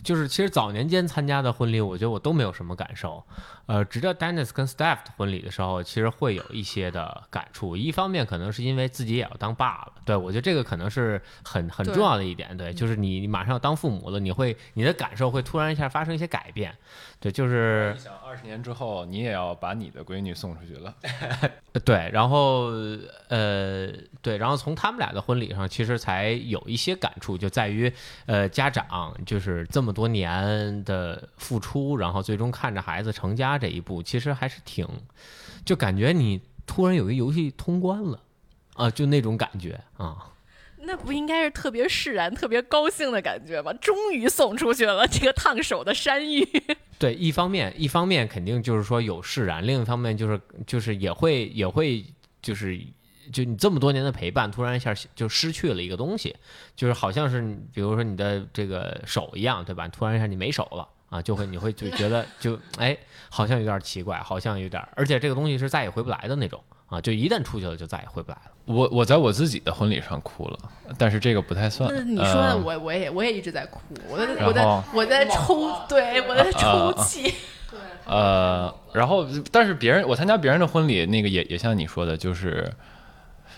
[0.02, 3.22] 就是其实早年间参加的婚礼，我觉得我都没有什么感受。
[3.70, 7.76] 呃，直到 Dennis 跟 Steph 的婚礼的时候，其实会有一些的感触。
[7.76, 12.56] 一方面可能是因为自己也要当爸了，对我觉得这个可能是很很重要的一点。
[12.56, 16.76] 对，就是你你马上要当父母了，你会你的感受会突然一下发生一些改变。
[17.20, 20.92] 对，就是你想二十年之后，你也要把你的闺女送出去了，
[21.72, 22.72] 呃对，然后
[23.28, 23.88] 呃，
[24.20, 27.92] 对，然后从他们俩的婚礼上，其实才有一些感触，就在于
[28.26, 34.88] 呃，家长就是这么多年的付出，然后最终看着孩子成家这一步，其实还是挺，
[35.64, 38.20] 就感觉你突然有一个游戏通关了
[38.74, 40.26] 啊，就那种感觉啊。
[40.82, 43.70] 那不应该是特别释然、特别高兴的感觉吗？
[43.74, 46.42] 终于送出去了这个烫手的山芋。
[46.98, 52.02] 对，一方面一方面肯定就是说有释然，另一方面就是就是也会也会
[52.40, 52.80] 就是
[53.30, 56.34] 就你这么多年的陪伴，突然一下就失去了一个东西，
[56.74, 57.42] 就是好像是
[57.74, 59.86] 比如说你的这个手一样，对吧？
[59.88, 62.96] 突然一下你没手了啊，就会你会就 觉得就哎
[63.28, 68.50] 好像有点奇怪，好像有点，而且这个东西是再也回不来的那种啊，就一旦出去了就再也回不来了。
[68.64, 70.58] 我我在我自己的婚礼上哭了，
[70.96, 71.92] 但是这个不太算。
[72.08, 77.34] 你说的呃我我也我也一直在哭，我在我在我在抽，对我在抽啊啊泣。
[78.06, 82.72] 呃，然后但是别人我参加别人的婚礼，那个也也像你说的，就是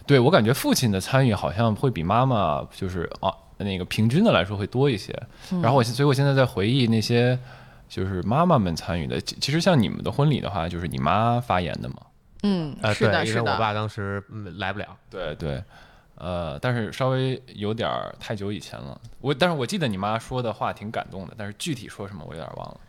[0.06, 5.12] 对我感觉父亲的参与好像会比妈妈就是啊那个平均的来说会多一些。
[5.62, 7.38] 然后我所以我现在在回忆那些
[7.88, 11.96] 就是妈妈们参与的，其其实像你们的婚礼的话，就是你妈发言的嘛。
[12.42, 13.44] 嗯，呃，是的，对，因是的。
[13.44, 14.86] 为我爸当时嗯来不了。
[15.08, 15.62] 对对，
[16.16, 19.00] 呃，但是稍微有点儿太久以前了。
[19.20, 22.80] 我但是我记得你妈说的话挺感动的，但是具体说什么我有点忘了。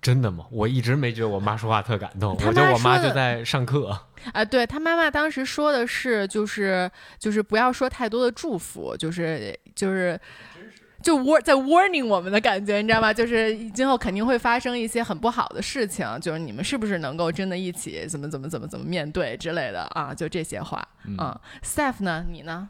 [0.00, 0.46] 真的吗？
[0.50, 3.98] 我一直没觉得我妈说话特感动，我觉得我妈就在上课。
[4.32, 10.20] 啊，对她妈妈当时说的是，就是就是不要说太多的祝福，就是就是
[11.00, 13.12] 就 war 在 warning 我们的感觉，你知道吗？
[13.12, 20.12] 就是今后肯定会发生一些很不好的事情，就是你们是不是能够真的一起怎么怎么怎么怎么面对之类的啊？
[20.12, 20.86] 就这些话。
[21.06, 22.26] 嗯嗯，Steph 呢？
[22.28, 22.68] 你呢？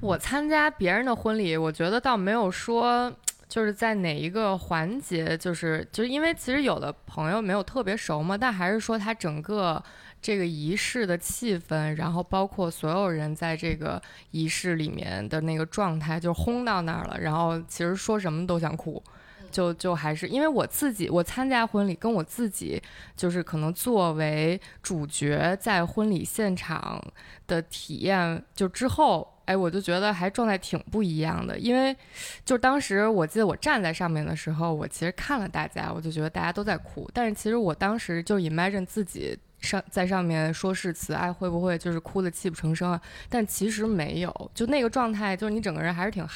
[0.00, 3.12] 我参加别人的婚礼，我觉得倒没有说
[3.48, 9.82] 就是在哪一个环节，就是就是因为其实有的朋友没有特别熟嘛，但还是说他整个
[10.20, 14.00] 这个仪式的气氛，然后包括所有人在这个
[14.30, 19.02] 仪式里面的那个状态，就轰到那儿了，然后其实说什么都想哭。
[19.50, 22.78] 就就还是因为我自己，我参加婚礼跟我自己
[23.16, 27.02] 就是可能作为主角在婚礼现场
[27.46, 31.58] 的体验，就之后，哎，我就觉得还状态挺不一样的。
[31.58, 31.96] 因为
[32.44, 43.00] 就当时我记得我站在上面的时候，我其实看了大家，我就觉得大家都在哭，但是其实我当时就 imagine 自己上在上面说誓词，哎，会不会就是哭的泣不成声啊？
[43.28, 46.26] 但其实没有，就那个状态，就是你整个人还是挺，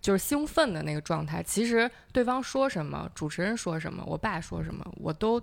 [0.00, 1.42] 就是兴奋的那个状态。
[1.42, 5.42] 其实对方说什么，主持人说什么，我爸说什么，我都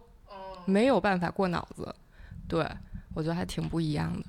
[0.66, 1.96] 没有办法过脑子。
[2.48, 2.68] 对
[3.14, 4.26] 我觉得还挺不一样的。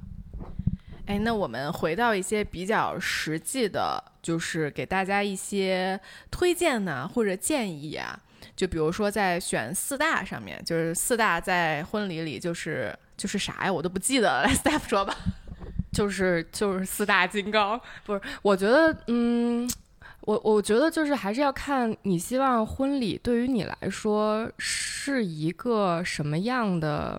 [1.06, 5.98] 哎，那我们回到一些比较实际的，就是给大家一些
[6.30, 8.20] 推荐呢，或者建议啊。
[8.60, 14.42] 就比如说在选四大上面，就是四大在婚礼里就是就是啥呀，我都不记得了。
[14.44, 15.16] 来，Steph 说吧。
[15.90, 18.20] 就是就是四大金刚， 不是？
[18.42, 19.66] 我觉得，嗯，
[20.20, 27.18] 我我觉得就是还是要看你希望婚礼对于你来说是一个什么样的，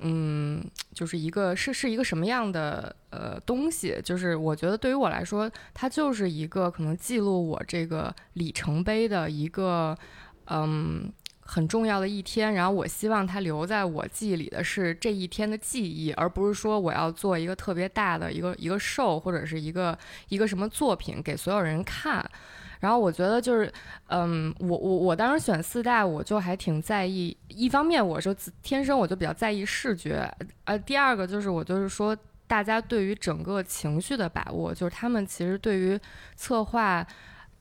[0.00, 3.98] 嗯，就是一个是是一个什么样的呃东西。
[4.04, 9.96] 就是我觉得对于我来说，它就是一个可能记录我这个里程碑的一个，
[10.46, 11.12] 嗯。
[11.44, 22.24] 很重要的一天，然后我希望它留在我记忆里的是这一天的记忆，而不是说我要做一个特别大的一个一个 show 或者是一个一个什么作品给所有人看。
[22.78, 23.70] 然后我觉得就是，
[24.06, 27.36] 嗯，我我我当时选四大，我就还挺在意。
[27.48, 30.32] 一方面，我就天生我就比较在意视觉，
[30.64, 36.00] 呃，第二个就是我就是说，大家对于整个情绪的把握，就是他们其实对于
[36.34, 37.06] 策划。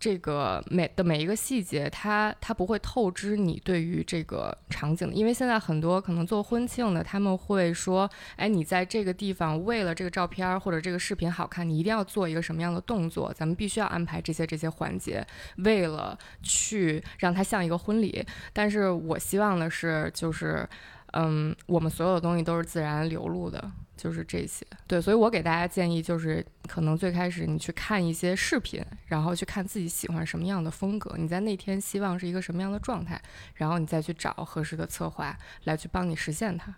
[0.02, 15.24] 这个每的每一个细节，它它不会透支你对于这个场景，因为现在很多可能做婚庆的，他们会说，哎，你在这个地方为了这个照片或者这个视频好看，你一定要做一个什么样的动作，咱们必须要安排这些这些环节，
[15.58, 18.26] 为了去让它像一个婚礼。
[18.52, 20.68] 但是我希望的是，就是，
[21.14, 23.72] 嗯，我们所有的东西都是自然流露的。
[24.02, 33.22] 就是这些，对，所以我给大家建议就是，可能最开始你去看一些视频，然后去看自己喜欢什么样的风格，你在那天希望是一个什么样的状态，
[33.54, 36.74] 然后你再去找合适的策划来去帮你实现它。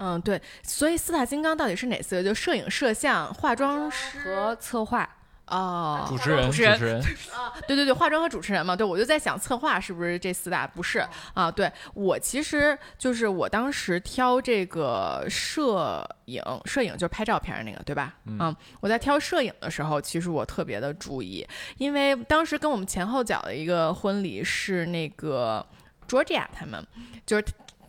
[0.00, 2.24] 嗯，对，所以四大金刚到底是哪四个？
[2.24, 5.06] 就摄影、摄像、化妆师和策划。
[5.46, 7.00] 哦，主持人，主持人持人，
[7.34, 10.66] 啊，对对对，化妆和主持人嘛，对我就在想策划是不是这四大？
[10.66, 18.14] 不是啊，对我其实就是我当时挑这个摄影，摄影就是拍照片那个，对吧？
[18.24, 25.64] 嗯，我在挑摄影的时候，其实我特别的注意，因为当时跟我们前后脚的一个婚礼是那个
[26.08, 26.82] Georgia 他们，
[27.26, 27.44] 就是。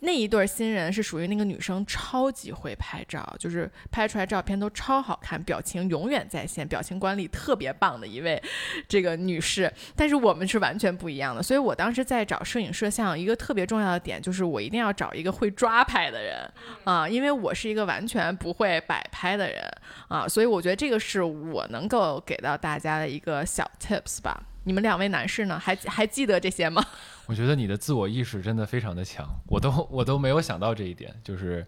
[0.06, 8.42] 那一对新人是属于那个女生超级会拍照，就是拍出来照片都超好看，表情永远在线，表情管理特别棒的一位
[8.88, 9.72] 这个女士。
[9.96, 16.48] 但是我们是完全不一样的，所以我当时在找摄影摄像，一个特别重要的点就是我一定要找一个会抓拍的人
[16.84, 19.62] 啊，因为我是一个完全不会摆拍的人
[20.08, 24.44] 啊，所以我觉得这个是我能够给到大家的一个小 tips 吧。
[24.66, 26.84] 你们两位男士呢，还还记得这些吗？
[27.28, 31.66] 我觉得你的自我意识真的非常的强，我都我都没有想到这一点，就是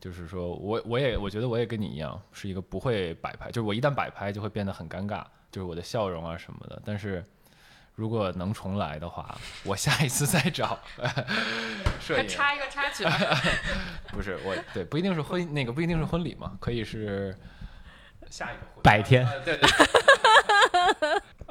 [0.00, 6.82] 就是说我我也我觉得我也跟你一样，是一个不会摆拍，就是我一旦摆拍就会变得很尴尬，就是我的笑容啊什么的。
[6.84, 7.24] 但是
[7.94, 10.80] 如果能重来的话，我下一次再找
[12.00, 13.04] 摄影，插一个插曲，
[14.10, 17.38] 不是我对，不一定是婚那个不一定是婚礼嘛，可以是
[18.30, 19.60] 下一个婚百天对。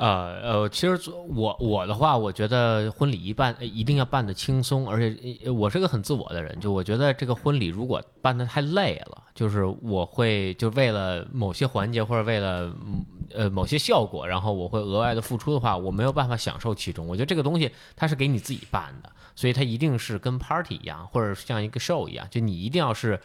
[0.02, 12.74] 呃呃，其实我我的话，我觉得婚礼一办一定要办的轻松，而且我是个很自我的人，就我觉得这个婚礼如果办的太累了，就是我会就为了某些环节或者为了
[13.32, 17.06] 呃某些效果，然后我会额外的付出的话，我没有办法享受其中。
[17.06, 23.20] 我觉得这个东西它是给你自己办的，所以它一定是跟 party 一样，或者像一个 show 一样，就你一定要是。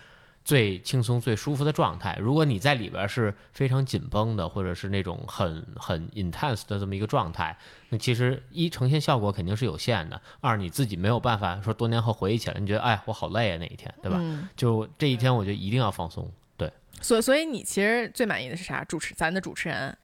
[0.46, 2.16] 最轻松、最舒服的状态。
[2.20, 10.22] 如果你在里边是非常紧绷的，或者是那种很很 intense 的这么一个状态，那其实一呈现效果肯定是有限的。
[10.40, 14.18] 二你自己没有办法说多年后回忆起来，你觉得哎我好累啊那一天，对吧？
[14.20, 16.32] 嗯就这一天，我觉得一定要放松。
[16.56, 18.84] 对，所所以你其实最满意的是啥？
[18.84, 19.98] 主持咱的主持人，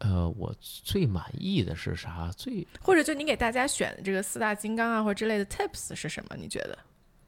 [0.00, 2.30] 呃，我最满意的是啥？
[2.36, 6.36] 最或者就你给大家选的这个四大金刚啊，或者之类的 tips 是什么？
[6.36, 6.78] 你觉得？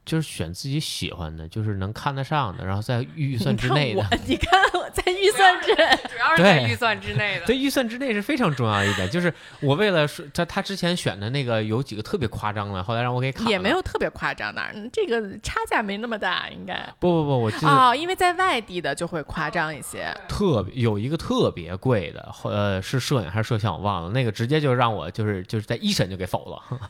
[0.05, 7.47] 就是选自己喜欢的，就是能看得上的，然后在预算之你看内的我。，你看我在预算之内，主要是在预算之内的。
[7.47, 13.51] 在预算之内是非常重要一点，就是我为了说他他之前选的那个有几个特别夸张的，后来让我给砍了。
[13.51, 16.75] 也没有特别夸张哪儿，嗯这个差价没那么大，应该。
[16.99, 20.13] 不不不，我记得哦，因为在外地的就会夸张一些。
[20.29, 26.81] 特别有一个特别贵的，后呃是摄影还是摄像我忘了，那个直接就让我就是就是在一审就给否了，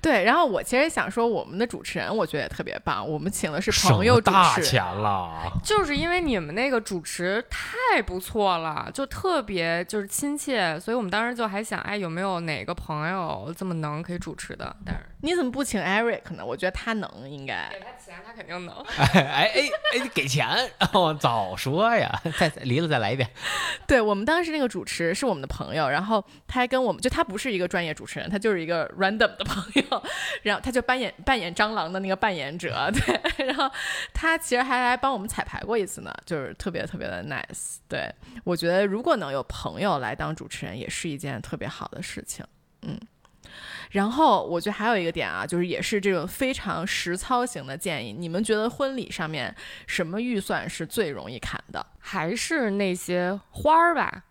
[0.00, 4.62] 对，然后我其实想说，我们的主持人我觉得也特别棒，我们请的是朋友主持。
[4.62, 5.50] 钱了。
[5.64, 14.74] 就是因为你们那个主持太不错了，就特别就是亲切，所以我们当时就还想，哎，有没有哪个朋友这么能可以主持的？
[14.84, 16.44] 但是你怎么不请 Eric 呢？
[16.44, 17.68] 我觉得他能，应该。
[17.70, 18.74] 给他钱，他肯定能。
[18.98, 20.46] 哎哎哎哎，给钱！
[20.92, 23.28] 我早说呀，再离了再来一遍。
[23.86, 30.02] 对我们当时那个主持是我们的朋友，然后他还跟我们就他不是一个专业主持人，他就是一个 random 的朋友，
[30.42, 33.70] 然后他就扮演扮演蟑螂的那个扮演者， 对，然后
[34.12, 37.76] 他其实还来帮我们彩排过一次呢，就是特别特别的 nice。
[37.88, 38.12] 对
[38.44, 42.44] 我觉得如果能有朋友来当主持人，也是一件特别好的事情，
[42.82, 42.98] 嗯。
[43.92, 48.12] 然后我觉得还有一个点啊，就是也是这种非常实操型的建议。
[48.12, 49.54] 你们觉得婚礼上面
[49.86, 51.86] 什么预算是最容易砍的？
[51.98, 54.24] 还是那些花儿吧，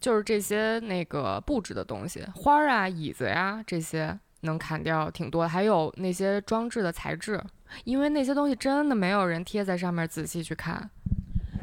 [0.00, 7.42] 就是这些那个布置的东西，花儿啊、椅子呀、这些能砍掉挺多的，还有那些装置的材质，
[7.84, 10.90] 因为那些东西真的没有人贴在上面仔细去看。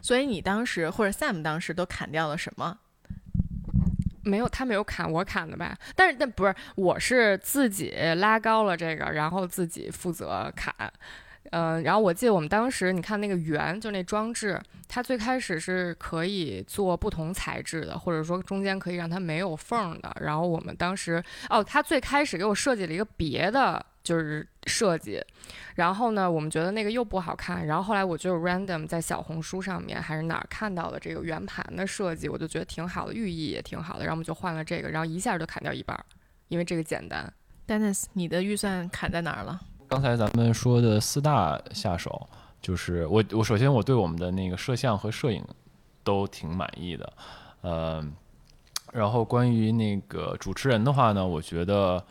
[0.01, 2.78] 所以你当时或者 Sam 当时都砍掉了什么？
[4.23, 5.78] 没有，他没有砍，我砍的吧？
[5.95, 10.73] 但是那不是，我是自己拉高了这个，然后自己负责砍。
[11.51, 20.15] 嗯、然后我记得我们当时，你看那个圆，就那装置，它最开始是可以做不同材质的，或者说中间可以让它没有缝的。
[20.19, 25.23] 然后我们当时，哦，他最开始给我设计了一个别的，就是设计。
[25.75, 27.65] 然后呢，我们觉得那个又不好看。
[27.67, 34.01] 然后后来我就 random 在小红书上面还是哪儿看到了这个圆盘的设计，我就觉得挺好的，寓意也挺好的。
[34.01, 36.03] 然后我们就换了这个，然后一下就砍掉一半儿，
[36.47, 37.31] 因为这个简单。
[37.67, 39.59] Dennis，你的预算砍在哪儿了？
[39.88, 42.27] 刚才咱们说的四大下手，
[42.61, 45.41] 就是我我首先我对我们的那个摄像和摄影
[46.03, 47.13] 都挺满意的，
[47.61, 48.05] 呃，
[48.91, 52.03] 然后关于那个主持人的话呢，我觉得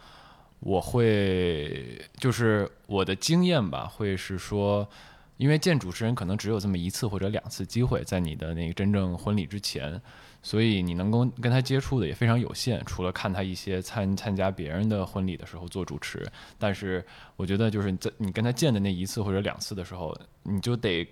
[0.60, 4.88] 我会就是我的经验吧，会是说，
[5.36, 10.00] 因为见主持人可能只有这么一次或者两次机会，在你的那个真正婚礼之前，
[10.46, 16.24] 所以你能够跟他接触的也非常有限，除了看他一些参参加别人的婚礼的时候做主持，
[16.56, 21.04] 但是我觉得就是在你跟他见的那一次或者两次的时候，你就得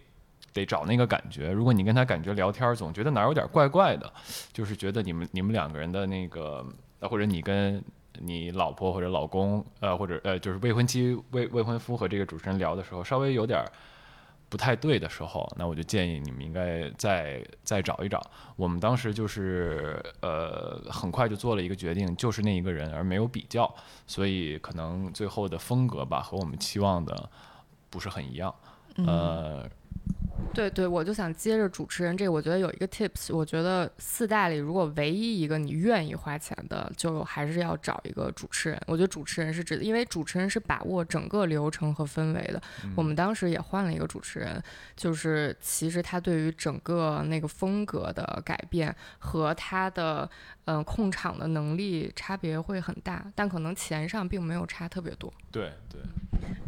[0.52, 1.50] 得找那个感觉。
[1.50, 4.12] 如果你跟他感觉聊天，总觉得哪有点怪怪的，
[4.52, 6.64] 就是觉得你们你们两个人的那个，
[7.00, 7.82] 或者你跟
[8.20, 13.66] 你老婆或者老公，呃，或者呃，就是未婚妻、未未婚夫和这个主持人聊的时候，稍微有点儿
[14.54, 18.22] 不太对的时候，那我就建议你们应该再再找一找。
[18.54, 23.68] 我们当时就是呃，很快就做了一个决定，就是那一个人，而没有比较，
[24.06, 27.28] 所以可能最后的风格吧，和我们期望的
[27.90, 28.54] 不是很一样。
[28.98, 29.68] 呃，
[30.52, 38.80] 对对，我就想接着主持人这个，我觉得有一个 tips，我觉得四大里如果唯一一个你愿意花钱的，就还是要找一个主持人。
[38.86, 42.62] 我觉得主持人是指的，因为主持人是把握整个流程和氛围的。
[42.94, 44.62] 我们当时也换了一个主持人，
[44.96, 50.28] 就是其实他对于整个那个风格的改变和他的
[50.66, 55.32] 嗯、呃控场的能力差别会很大，但可能钱上并没有差特别多。
[55.50, 56.00] 对对，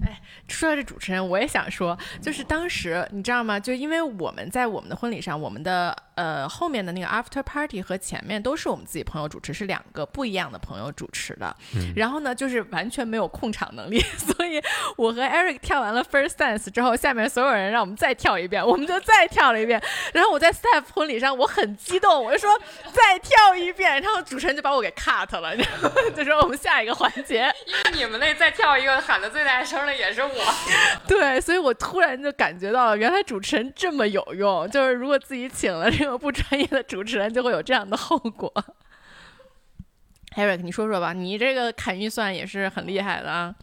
[0.05, 3.59] 哎说到这主持人，我也想说，就是当时你知道吗？
[3.59, 11.55] 就因为我们在我们的婚礼上，我们的呃后面的那个 after party 和前面都是我们自己朋友主持，是两个不一样的朋友主持的。
[11.95, 14.61] 然后呢，就是完全没有控场能力， 所以
[14.97, 19.81] 我和 Eric 跳完了 first dance 之后，下面所有人让我们再跳一遍，我们就再跳了一遍。
[20.13, 22.59] 然后我在 Steph 婚礼上，我很激动，我就说
[22.93, 27.53] 再跳一遍，然后主持人就把我给 cut 了，然 后就说我们下一个环节。
[27.67, 30.31] 因为你们那再跳一个喊的最大声的也是我。
[31.07, 34.69] 对，所以我突然就感觉到了，原来主持人这么有用。
[34.71, 38.53] 就是如果自己请了这个不专业的主持人，就会有这样的后果。
[40.37, 43.55] Eric，你说说吧，你这个砍预算也是很厉害的啊。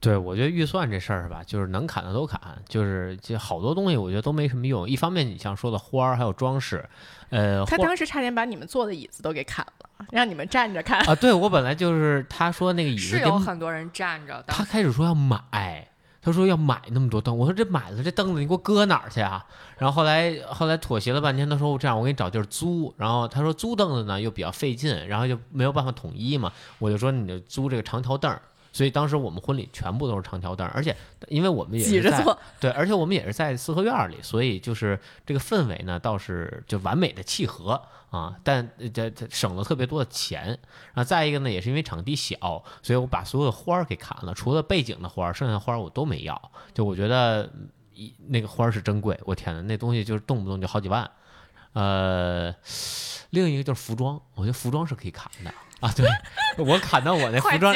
[0.00, 4.88] 对，我觉得预算这事儿吧，就是能砍的都砍，就是这好多东西，我觉得都没什么用。
[4.88, 6.84] 一方面，你像说的花儿还有装饰，
[7.30, 11.00] 呃，他当时差点把你们坐的椅子都给砍了，让你们站着看。
[11.08, 15.88] 啊，对我本来就是他说那个椅子是有很多人站着的他，开始说要买，
[16.26, 19.46] 他说要买那么多凳，我说这买了这凳子你给我搁哪儿去啊？
[19.78, 28.42] 然后后来后来妥协了半天，他说我这样我给你找地儿租，然后他说租凳子呢又比较费劲，然后就没有办法统一嘛，我就说你就租这个长条凳儿。
[28.72, 30.96] 所以当时我们婚礼全部都是长条凳儿，而且
[31.28, 37.80] 因为我们也是在坐，对，而且我们也是在四合院儿里，所以就是这个氛围呢倒是就完美的契合
[38.10, 40.46] 啊，但呃这这省了特别多的钱。
[40.46, 46.50] 然后再一个呢，也是因为场地小，所以我把所有的花儿给砍了，除了背景的花儿，剩下的花儿我都没要。
[46.72, 51.10] 就我觉得嗯一那个花儿是珍贵，我天呐，那东西就是动不动就好几万。
[51.72, 52.54] 呃，
[53.30, 55.92] 另一个就是服装，我觉得服装是可以砍的啊。
[55.92, 56.08] 对
[56.56, 57.74] 我砍到我那服装。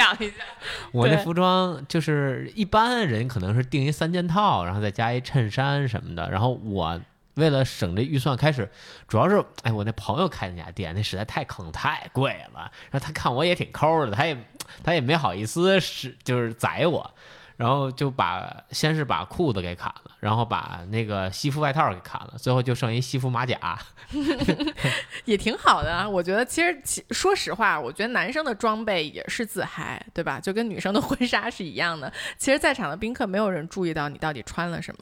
[0.93, 6.31] 我那服装就是一般人可能是订一三件套，然后再加一衬衫什么的。
[6.31, 6.99] 然后我
[7.41, 8.70] 为了省这预算，开始
[9.09, 12.70] 主要是哎，我那朋友开那家店，那实在太坑太贵了。
[12.91, 14.36] 然后他看我也挺抠的，他也
[14.84, 17.12] 他也没好意思是就是宰我，
[17.57, 23.78] 然后就把先是把裤子给砍了，然后把那个西服外套给砍了，最后就剩一西服马甲。
[25.24, 26.09] 也挺好的啊。
[26.09, 30.41] 我觉得其实其说实话，我觉得男生的装备也是自嗨，对吧？
[30.41, 32.12] 就跟女生的婚纱是一样的。
[32.36, 35.01] 其实，在场的宾客没有人注意到你到底穿了什么。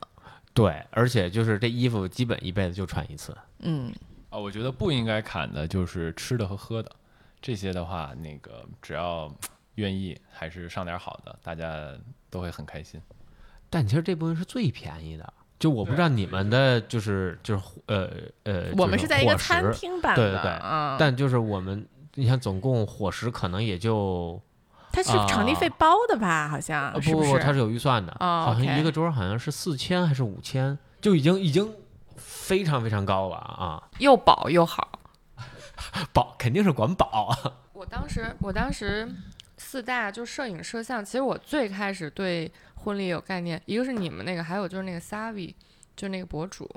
[0.55, 3.37] 对，而且就是这衣服基本一辈子就穿一次。
[3.61, 3.93] 嗯，
[4.31, 6.91] 啊，我觉得不应该砍的就是吃的和喝的，
[7.41, 9.33] 这些的话，那个只要
[9.77, 11.93] 愿意，还是上点好的，大家
[12.29, 13.01] 都会很开心。
[13.71, 18.11] 但其实这部分是最便宜的，就我不知道你们的就是就是呃
[18.45, 24.41] 呃，我们是在一个餐厅版的，对对对啊，但就是我们你像总共伙食可能也就
[25.03, 26.49] 它是场地费包的吧？
[26.49, 27.15] 好像呃是是？
[27.15, 31.73] 不不它是有预算的，哦好像一个桌好像是四千还是五千，就已经已经
[32.17, 33.83] 非常非常高了啊！
[33.99, 34.99] 又饱又好。
[36.13, 37.33] 保肯定是管饱，
[37.73, 39.09] 我当时，我当时
[39.57, 45.55] 四大就摄影摄像，其实我最开始对婚礼有概念，一个是你们那个，还有就是那个 Savi，
[45.97, 46.69] 就是那个博主，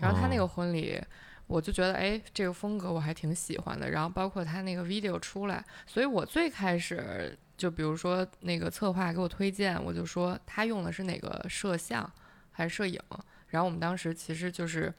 [0.00, 1.02] 然后他那个婚礼。
[1.48, 3.90] 我就觉得，哎，这个风格我还挺喜欢的。
[3.90, 12.10] 然后包括他那个 video 出来，所以我最开始就比如说那个策划给我推荐，我就说他用的是哪个摄像
[12.50, 13.00] 还是摄影。
[13.48, 14.92] 然后我们当时其实就是，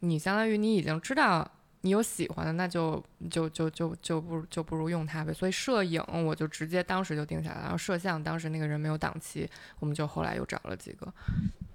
[0.00, 1.48] 你相当于你已经知道
[1.82, 5.32] 你有喜欢的，那就就就就就不就不如用它呗。
[5.32, 11.12] 所以摄影我就直接当时就定下来，然后摄像当时那个人没有档期，我们就后来又找了几个。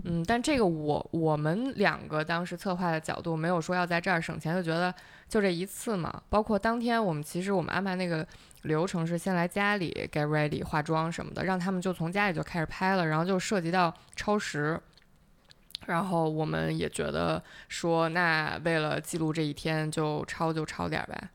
[0.07, 4.93] 嗯，但这个我我们两个当时策划的角度没有说要在这儿省钱，就觉得
[5.27, 6.21] 就这一次嘛。
[6.29, 8.25] 包括当天我们其实我们安排那个
[8.63, 14.79] 流程是先来家里 get ready 化妆什么的，让他们就从家里就开始拍了，然后就涉及到超时。
[15.85, 21.29] 然后我们也觉得说，那为了记录这一天，就超就超点呗。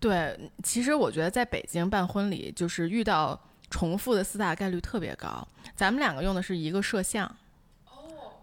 [0.00, 5.46] 对，其实我觉得在北京办婚礼，就是遇到重复的四大概率特别高。
[5.76, 7.30] 咱们两个用的是一个摄像，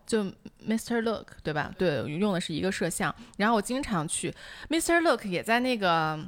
[0.06, 0.24] 就
[0.68, 1.02] Mr.
[1.02, 1.72] Look 对吧？
[1.78, 3.14] 对，用的是一个摄像。
[3.38, 4.34] 然后我经常去
[4.70, 5.02] Mr.
[5.02, 6.20] Look，也在那个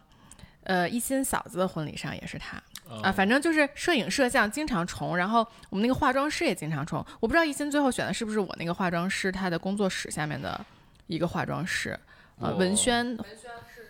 [0.63, 2.61] 呃一心嫂子的婚礼上也是他。
[3.03, 7.05] 啊，反正就是摄影摄像经常重，然后我们那个化妆师也经常重。
[7.19, 10.65] 我不知道一心最后选的是不是我那个化妆师，他的工作室下面的
[11.07, 11.99] 一个化妆师，
[12.39, 13.17] 呃，文哦轩，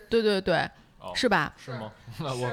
[0.09, 0.67] 对对对，
[0.97, 1.53] 哦是吧？
[1.63, 1.91] 是吗？
[2.17, 2.49] 那我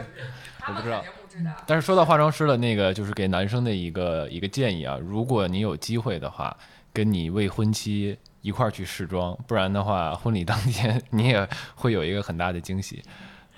[0.69, 1.55] 我不知道肯定不知道。
[1.67, 6.55] 但是说到化妆师的那个，就是给男生的一个一个建议啊，如果你有机会的话，
[6.95, 13.03] 跟你未婚妻一块儿去试妆，不然的话，婚礼当天你也会有一个很大的惊喜。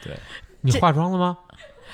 [0.02, 0.14] 对
[0.62, 1.36] 你化妆了吗？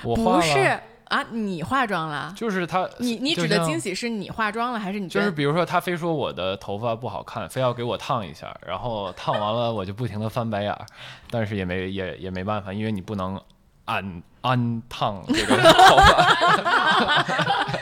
[0.05, 2.33] 我化了不是啊，你化妆了？
[2.37, 5.09] 就是他，你你指的惊喜是你化妆了，还是你？
[5.09, 10.87] 就是比如说他非说我的头发不好看，非要给我烫一下，然后烫完了我就不停的翻白眼儿，
[11.29, 13.39] 但是也没也也没办法，因为你不能
[13.85, 17.27] 安安烫这个头发。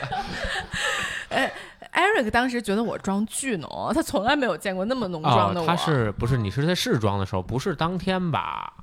[2.01, 5.67] Eric 当时觉得我妆巨浓，他从来没有见过那么浓妆的，我。
[5.67, 8.73] 他是不是你是在试妆的时候，不是当天吧？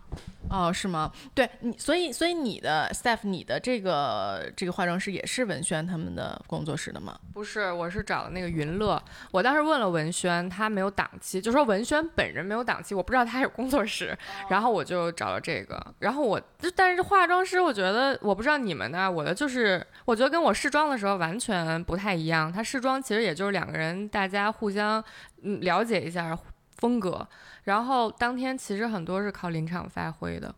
[0.51, 1.11] 哦，是吗？
[1.35, 7.19] 对你，所以所以你的 staff，你的这个这个化妆师也是文轩他们的工作室的吗？
[7.33, 9.03] 不是，我是找的那个云乐。
[9.31, 14.17] 我当时问了文轩，他没有档期，就说文轩本人没有档期，我不知道他有工作室，
[14.49, 15.79] 然后我就找了这个。
[15.99, 16.41] 然后我，
[16.75, 22.53] 但是化妆师，我觉得我不知道你们的，我的就是我觉得跟我试妆的时候完全不太一样。
[22.53, 25.03] 他试妆其实也就是两个人大家互相
[25.43, 26.37] 嗯了解一下
[26.79, 27.29] 风格，
[27.65, 30.55] 然后当天其实很多是靠临场发挥的。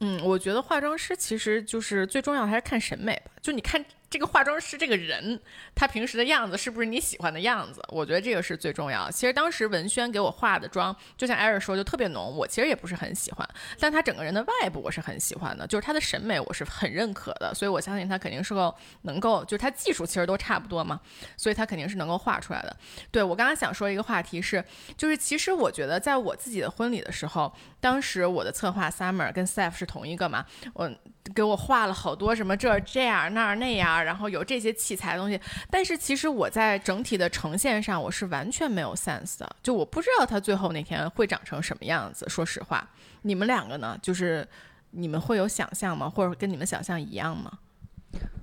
[0.00, 5.40] 嗯，我觉得化妆师其实就是最重要还是看审美吧，就你看这个化妆师这个人，
[5.72, 7.80] 他平时的样子是不是你喜欢的样子？
[7.90, 9.08] 我觉得这个是最重要。
[9.08, 13.48] 其实当时文轩给我化的妆，就像艾瑞说，就特别浓，我其实也不是很喜欢，
[13.78, 21.00] 但他整个人的外部我是很喜欢的，就是他的审美我是很认可的，所以我相信他肯定是够能够，就是他技术其实都差不多嘛，
[21.36, 22.76] 所以他肯定是能够画出来的。
[23.12, 24.64] 对我刚刚想说一个话题是，
[24.96, 30.44] 就是其实我觉得在我自己的婚礼的时候，当时我的策划 Summer 跟 Steph 是同一个嘛，
[30.74, 30.92] 我
[31.32, 35.40] 给我画了好多什么这这样那儿那样，然后有这些器材东西，
[35.70, 42.28] 但是其实我在整体的呈现上我是完全没有 sense 的，就我不知道他最后那天会长成什么样子。
[42.28, 42.88] 说实话，
[43.22, 44.46] 你们两个呢，就是
[44.90, 46.08] 你们会有想象吗？
[46.08, 47.58] 或者跟你们想象一样吗？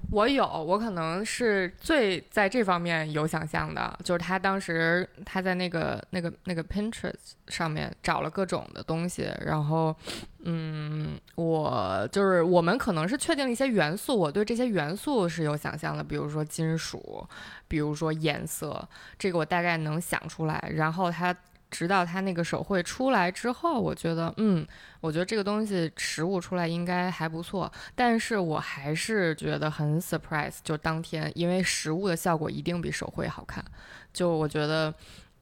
[0.10, 9.96] 我有，我可能是最在这方面有想象的，就是他当时他在那个那个那个 Pinterest 上面找了各种的东西，然后，
[10.44, 17.28] 嗯，我就是我们可能是确定了一些元素，我对这些元素是有想象的，比如说金属，
[17.68, 18.88] 比如说颜色，
[19.20, 21.36] 这个我大概能想出来，然后他。
[21.70, 24.66] 直到他那个手绘出来之后，我觉得，嗯，
[25.02, 33.64] 我觉得这个东西实物出来应该还不错，但是我还是觉得很 surprise，就当天，因为实物的效果一定比手绘好看。
[34.14, 34.94] 就我觉得，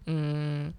[0.08, 0.74] 嗯，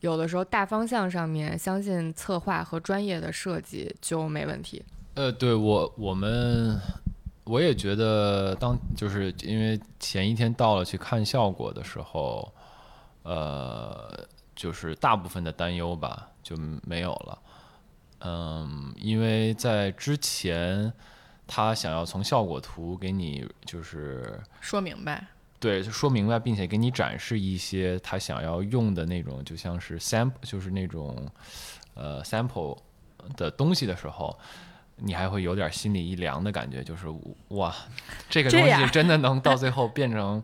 [0.00, 4.82] 有的时候大方向上面，相信策划和专业的设计就没问题。
[5.14, 6.80] 呃，对我我们
[7.42, 12.52] 我也觉得当就是因为前一天到了去看效果的时候，
[13.24, 14.08] 呃，
[14.58, 17.38] 就是大部分的担忧吧就没有了。
[18.22, 20.92] 嗯，因为在之前
[21.46, 25.24] 他想要从效果图给你就是说明白，
[25.60, 31.30] 对就说明白，并且给你展示一些他想要用的那种，就像是 sample，就是那种
[31.94, 32.76] 呃 sample
[33.36, 34.36] 的东西的时候，
[34.96, 37.06] 你还会有点心里一凉的感觉，就是
[37.50, 37.72] 哇，
[38.28, 40.42] 这个东西真的能到 最后变成。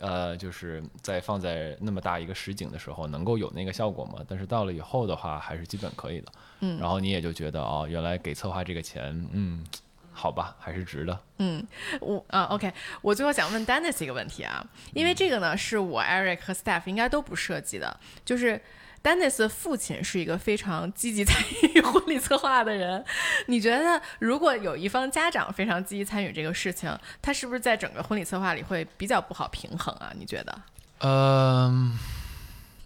[0.00, 4.24] 呃，就是在放在那么大一个实景的时候，能够有那个效果吗？
[4.28, 6.32] 但是到了以后的话，还是基本可以的。
[6.60, 9.64] 嗯然后你也就觉得哦，原来给策划这个钱，嗯，
[10.12, 11.20] 好吧，还是值的。
[11.38, 11.66] 嗯，
[12.00, 12.72] 我啊，OK，
[13.02, 17.94] 我最后想问 Dennis 一个问题啊，因为这个呢是我 Eric 和 Staff 应该都不涉及的，
[18.24, 18.60] 就是
[19.06, 23.04] Dennis 的父亲是一个非常积极参与 婚礼策划的人，
[23.46, 26.92] 你觉得如果有一方家长非常积极参与这个事情，
[27.22, 30.12] 他是不是在整个婚礼策划里会比较不好平衡啊？
[30.18, 30.58] 你觉得？
[31.02, 31.96] 嗯、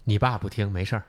[0.03, 1.03] 你爸不听没事儿，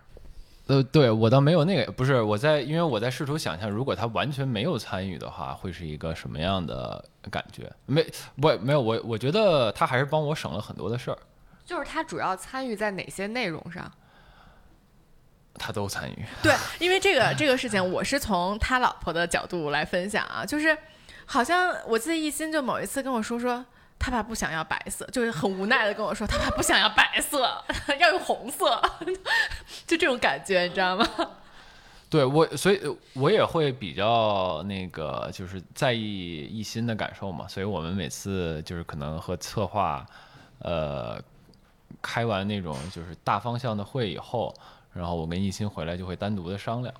[0.68, 7.70] 呃，对我倒没有那个，不是我在，因为我在试图想象，如果他完全没有参与的话，会是一个什么样的感觉？
[7.84, 8.02] 没，
[8.40, 11.18] 我没有，我我觉得他还是帮我省了很多的事儿，
[11.66, 13.92] 就是他主要参与在哪些内容上？
[15.54, 16.24] 他都参与。
[16.42, 20.76] 对，因为这个这个事情，我是从他老婆的角度来分享啊，就是
[21.26, 23.64] 好像我记得一心就某一次跟我说说。
[24.04, 27.48] 他爸不想要白色，就是很无奈的跟我说，他爸不想要白色，
[28.00, 28.82] 要用红色，
[29.86, 31.06] 就这种感觉，你知道吗？
[32.10, 32.80] 对我，所以
[33.12, 37.46] 我也会比较那个，就是在意一心的感受嘛。
[37.46, 40.04] 所以我们每次就是可能和策划，
[40.58, 41.22] 呃，
[42.02, 44.52] 开完那种就是大方向的会以后，
[44.92, 46.94] 然后我跟一心回来就会单独的商量。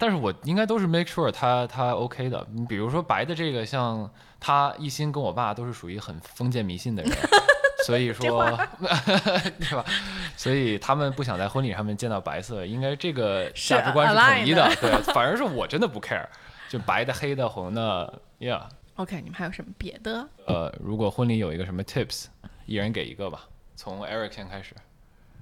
[0.00, 2.46] 但是我应该都是 make sure 他他 OK 的。
[2.52, 4.08] 你比如说白的这个，像
[4.38, 7.12] 他一心跟我爸都是属于很封建迷信的人，
[7.84, 8.46] 所以说
[9.58, 9.84] 对吧？
[10.36, 14.72] 所以他们不想在婚礼上面见到白色，应该这个价值观是统一的。
[14.80, 16.24] 对，反而是我真的不 care，
[16.68, 18.62] 就白的、黑的、红的，yeah。
[18.94, 20.28] OK，你们还有什么别的？
[20.46, 22.26] 呃，如果婚礼有一个什么 tips，
[22.66, 23.48] 一人给一个吧。
[23.74, 24.76] 从 Eric 先开始。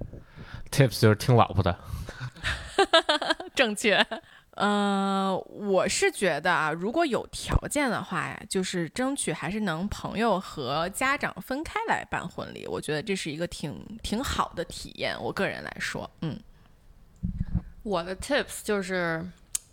[0.71, 1.77] tips 就是听老婆的，
[3.55, 4.05] 正确。
[4.51, 12.65] 呃，我是觉得啊，如果有条件的话呀，就是争取还是能朋友和家长分开来办婚礼。
[12.65, 15.15] 我觉得这是一个挺挺好的体验。
[15.21, 16.39] 我个人来说，嗯，
[17.83, 19.23] 我的 tips 就是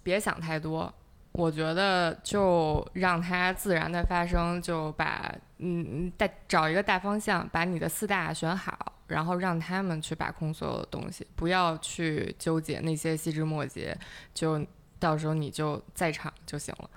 [0.03, 0.93] 别想太多，
[1.33, 5.35] 我觉得就让它自然的发生，就把
[5.65, 13.97] 嗯嗯，大找一个大方向，把你的四大选好，然后让他们去把控所有的东西，不要去纠结那些细枝末节，
[14.35, 14.65] 就
[14.99, 16.91] 到时候你就在场就行了。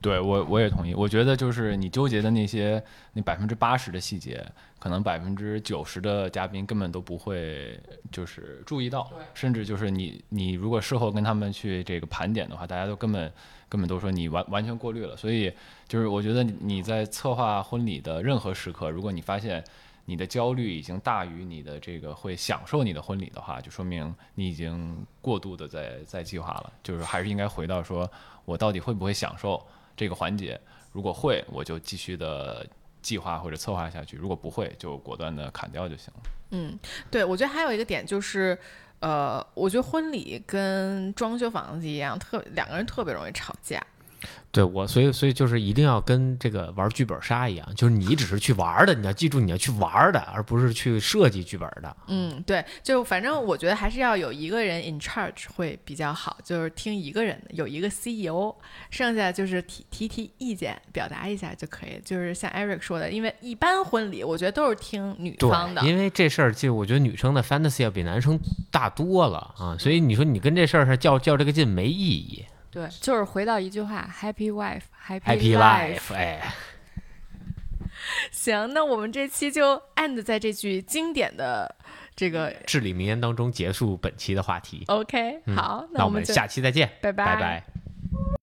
[0.00, 2.82] 对我我也同意，我觉得就是你纠结的那些
[3.14, 4.44] 那百分之八十的细节，
[4.78, 7.80] 可能百分之九十的嘉宾根本都不会
[8.12, 13.32] 就是注意到，甚至就是你你如果事后跟他们去这个盘点的话，大家都根本
[13.68, 15.16] 根本都说你完完全过滤了。
[15.16, 15.52] 所以
[15.88, 19.64] 就是我觉得你在策划婚礼的任何时刻，如果你发现
[20.04, 28.08] 你的焦虑已经大于你的这个会享受你的婚礼的话，就说明你已经过度的在在计划了，就是还是应该回到说
[28.44, 29.60] 我到底会不会享受。
[29.96, 30.60] 这个环节，
[30.92, 32.66] 如果会，我就继续的
[33.00, 36.20] 计划或者策划下去；如果不会，就果断的砍掉就行了。
[36.50, 36.78] 嗯，
[37.10, 38.56] 对，我觉得还有一个点就是，
[39.00, 43.84] 呃，我觉得婚礼跟装修房子一样，特两个人特别容易吵架。
[44.50, 51.96] 对我，所以所以就是一定要跟这个玩剧本杀一样，就是你只是去玩的，你要记住你要去玩的，而不是去设计剧本的。
[52.08, 58.54] 嗯，对，就反正我觉得还是要有一个人 in charge 会比较好，就是听一个人的，有一个 CEO，
[58.90, 62.00] 剩下就是提提提意见，表达一下就可以。
[62.02, 68.38] 就是像 Eric 说的，因为一般婚礼我觉得都是听女方的，因为这事儿就我觉得女生的 fantasy 要比男生
[68.70, 72.44] 大多了啊，所以你说你跟这事儿上较较这个劲没意义。
[72.76, 76.14] 对， 就是回到一句话，Happy wife，Happy life。
[76.14, 76.42] 哎，
[78.30, 81.74] 行，那我们这期就 end 在这句经典的
[82.14, 84.84] 这个至理名言当中结束本期的话题。
[84.88, 87.64] OK，好，那我们下期再见，拜拜拜。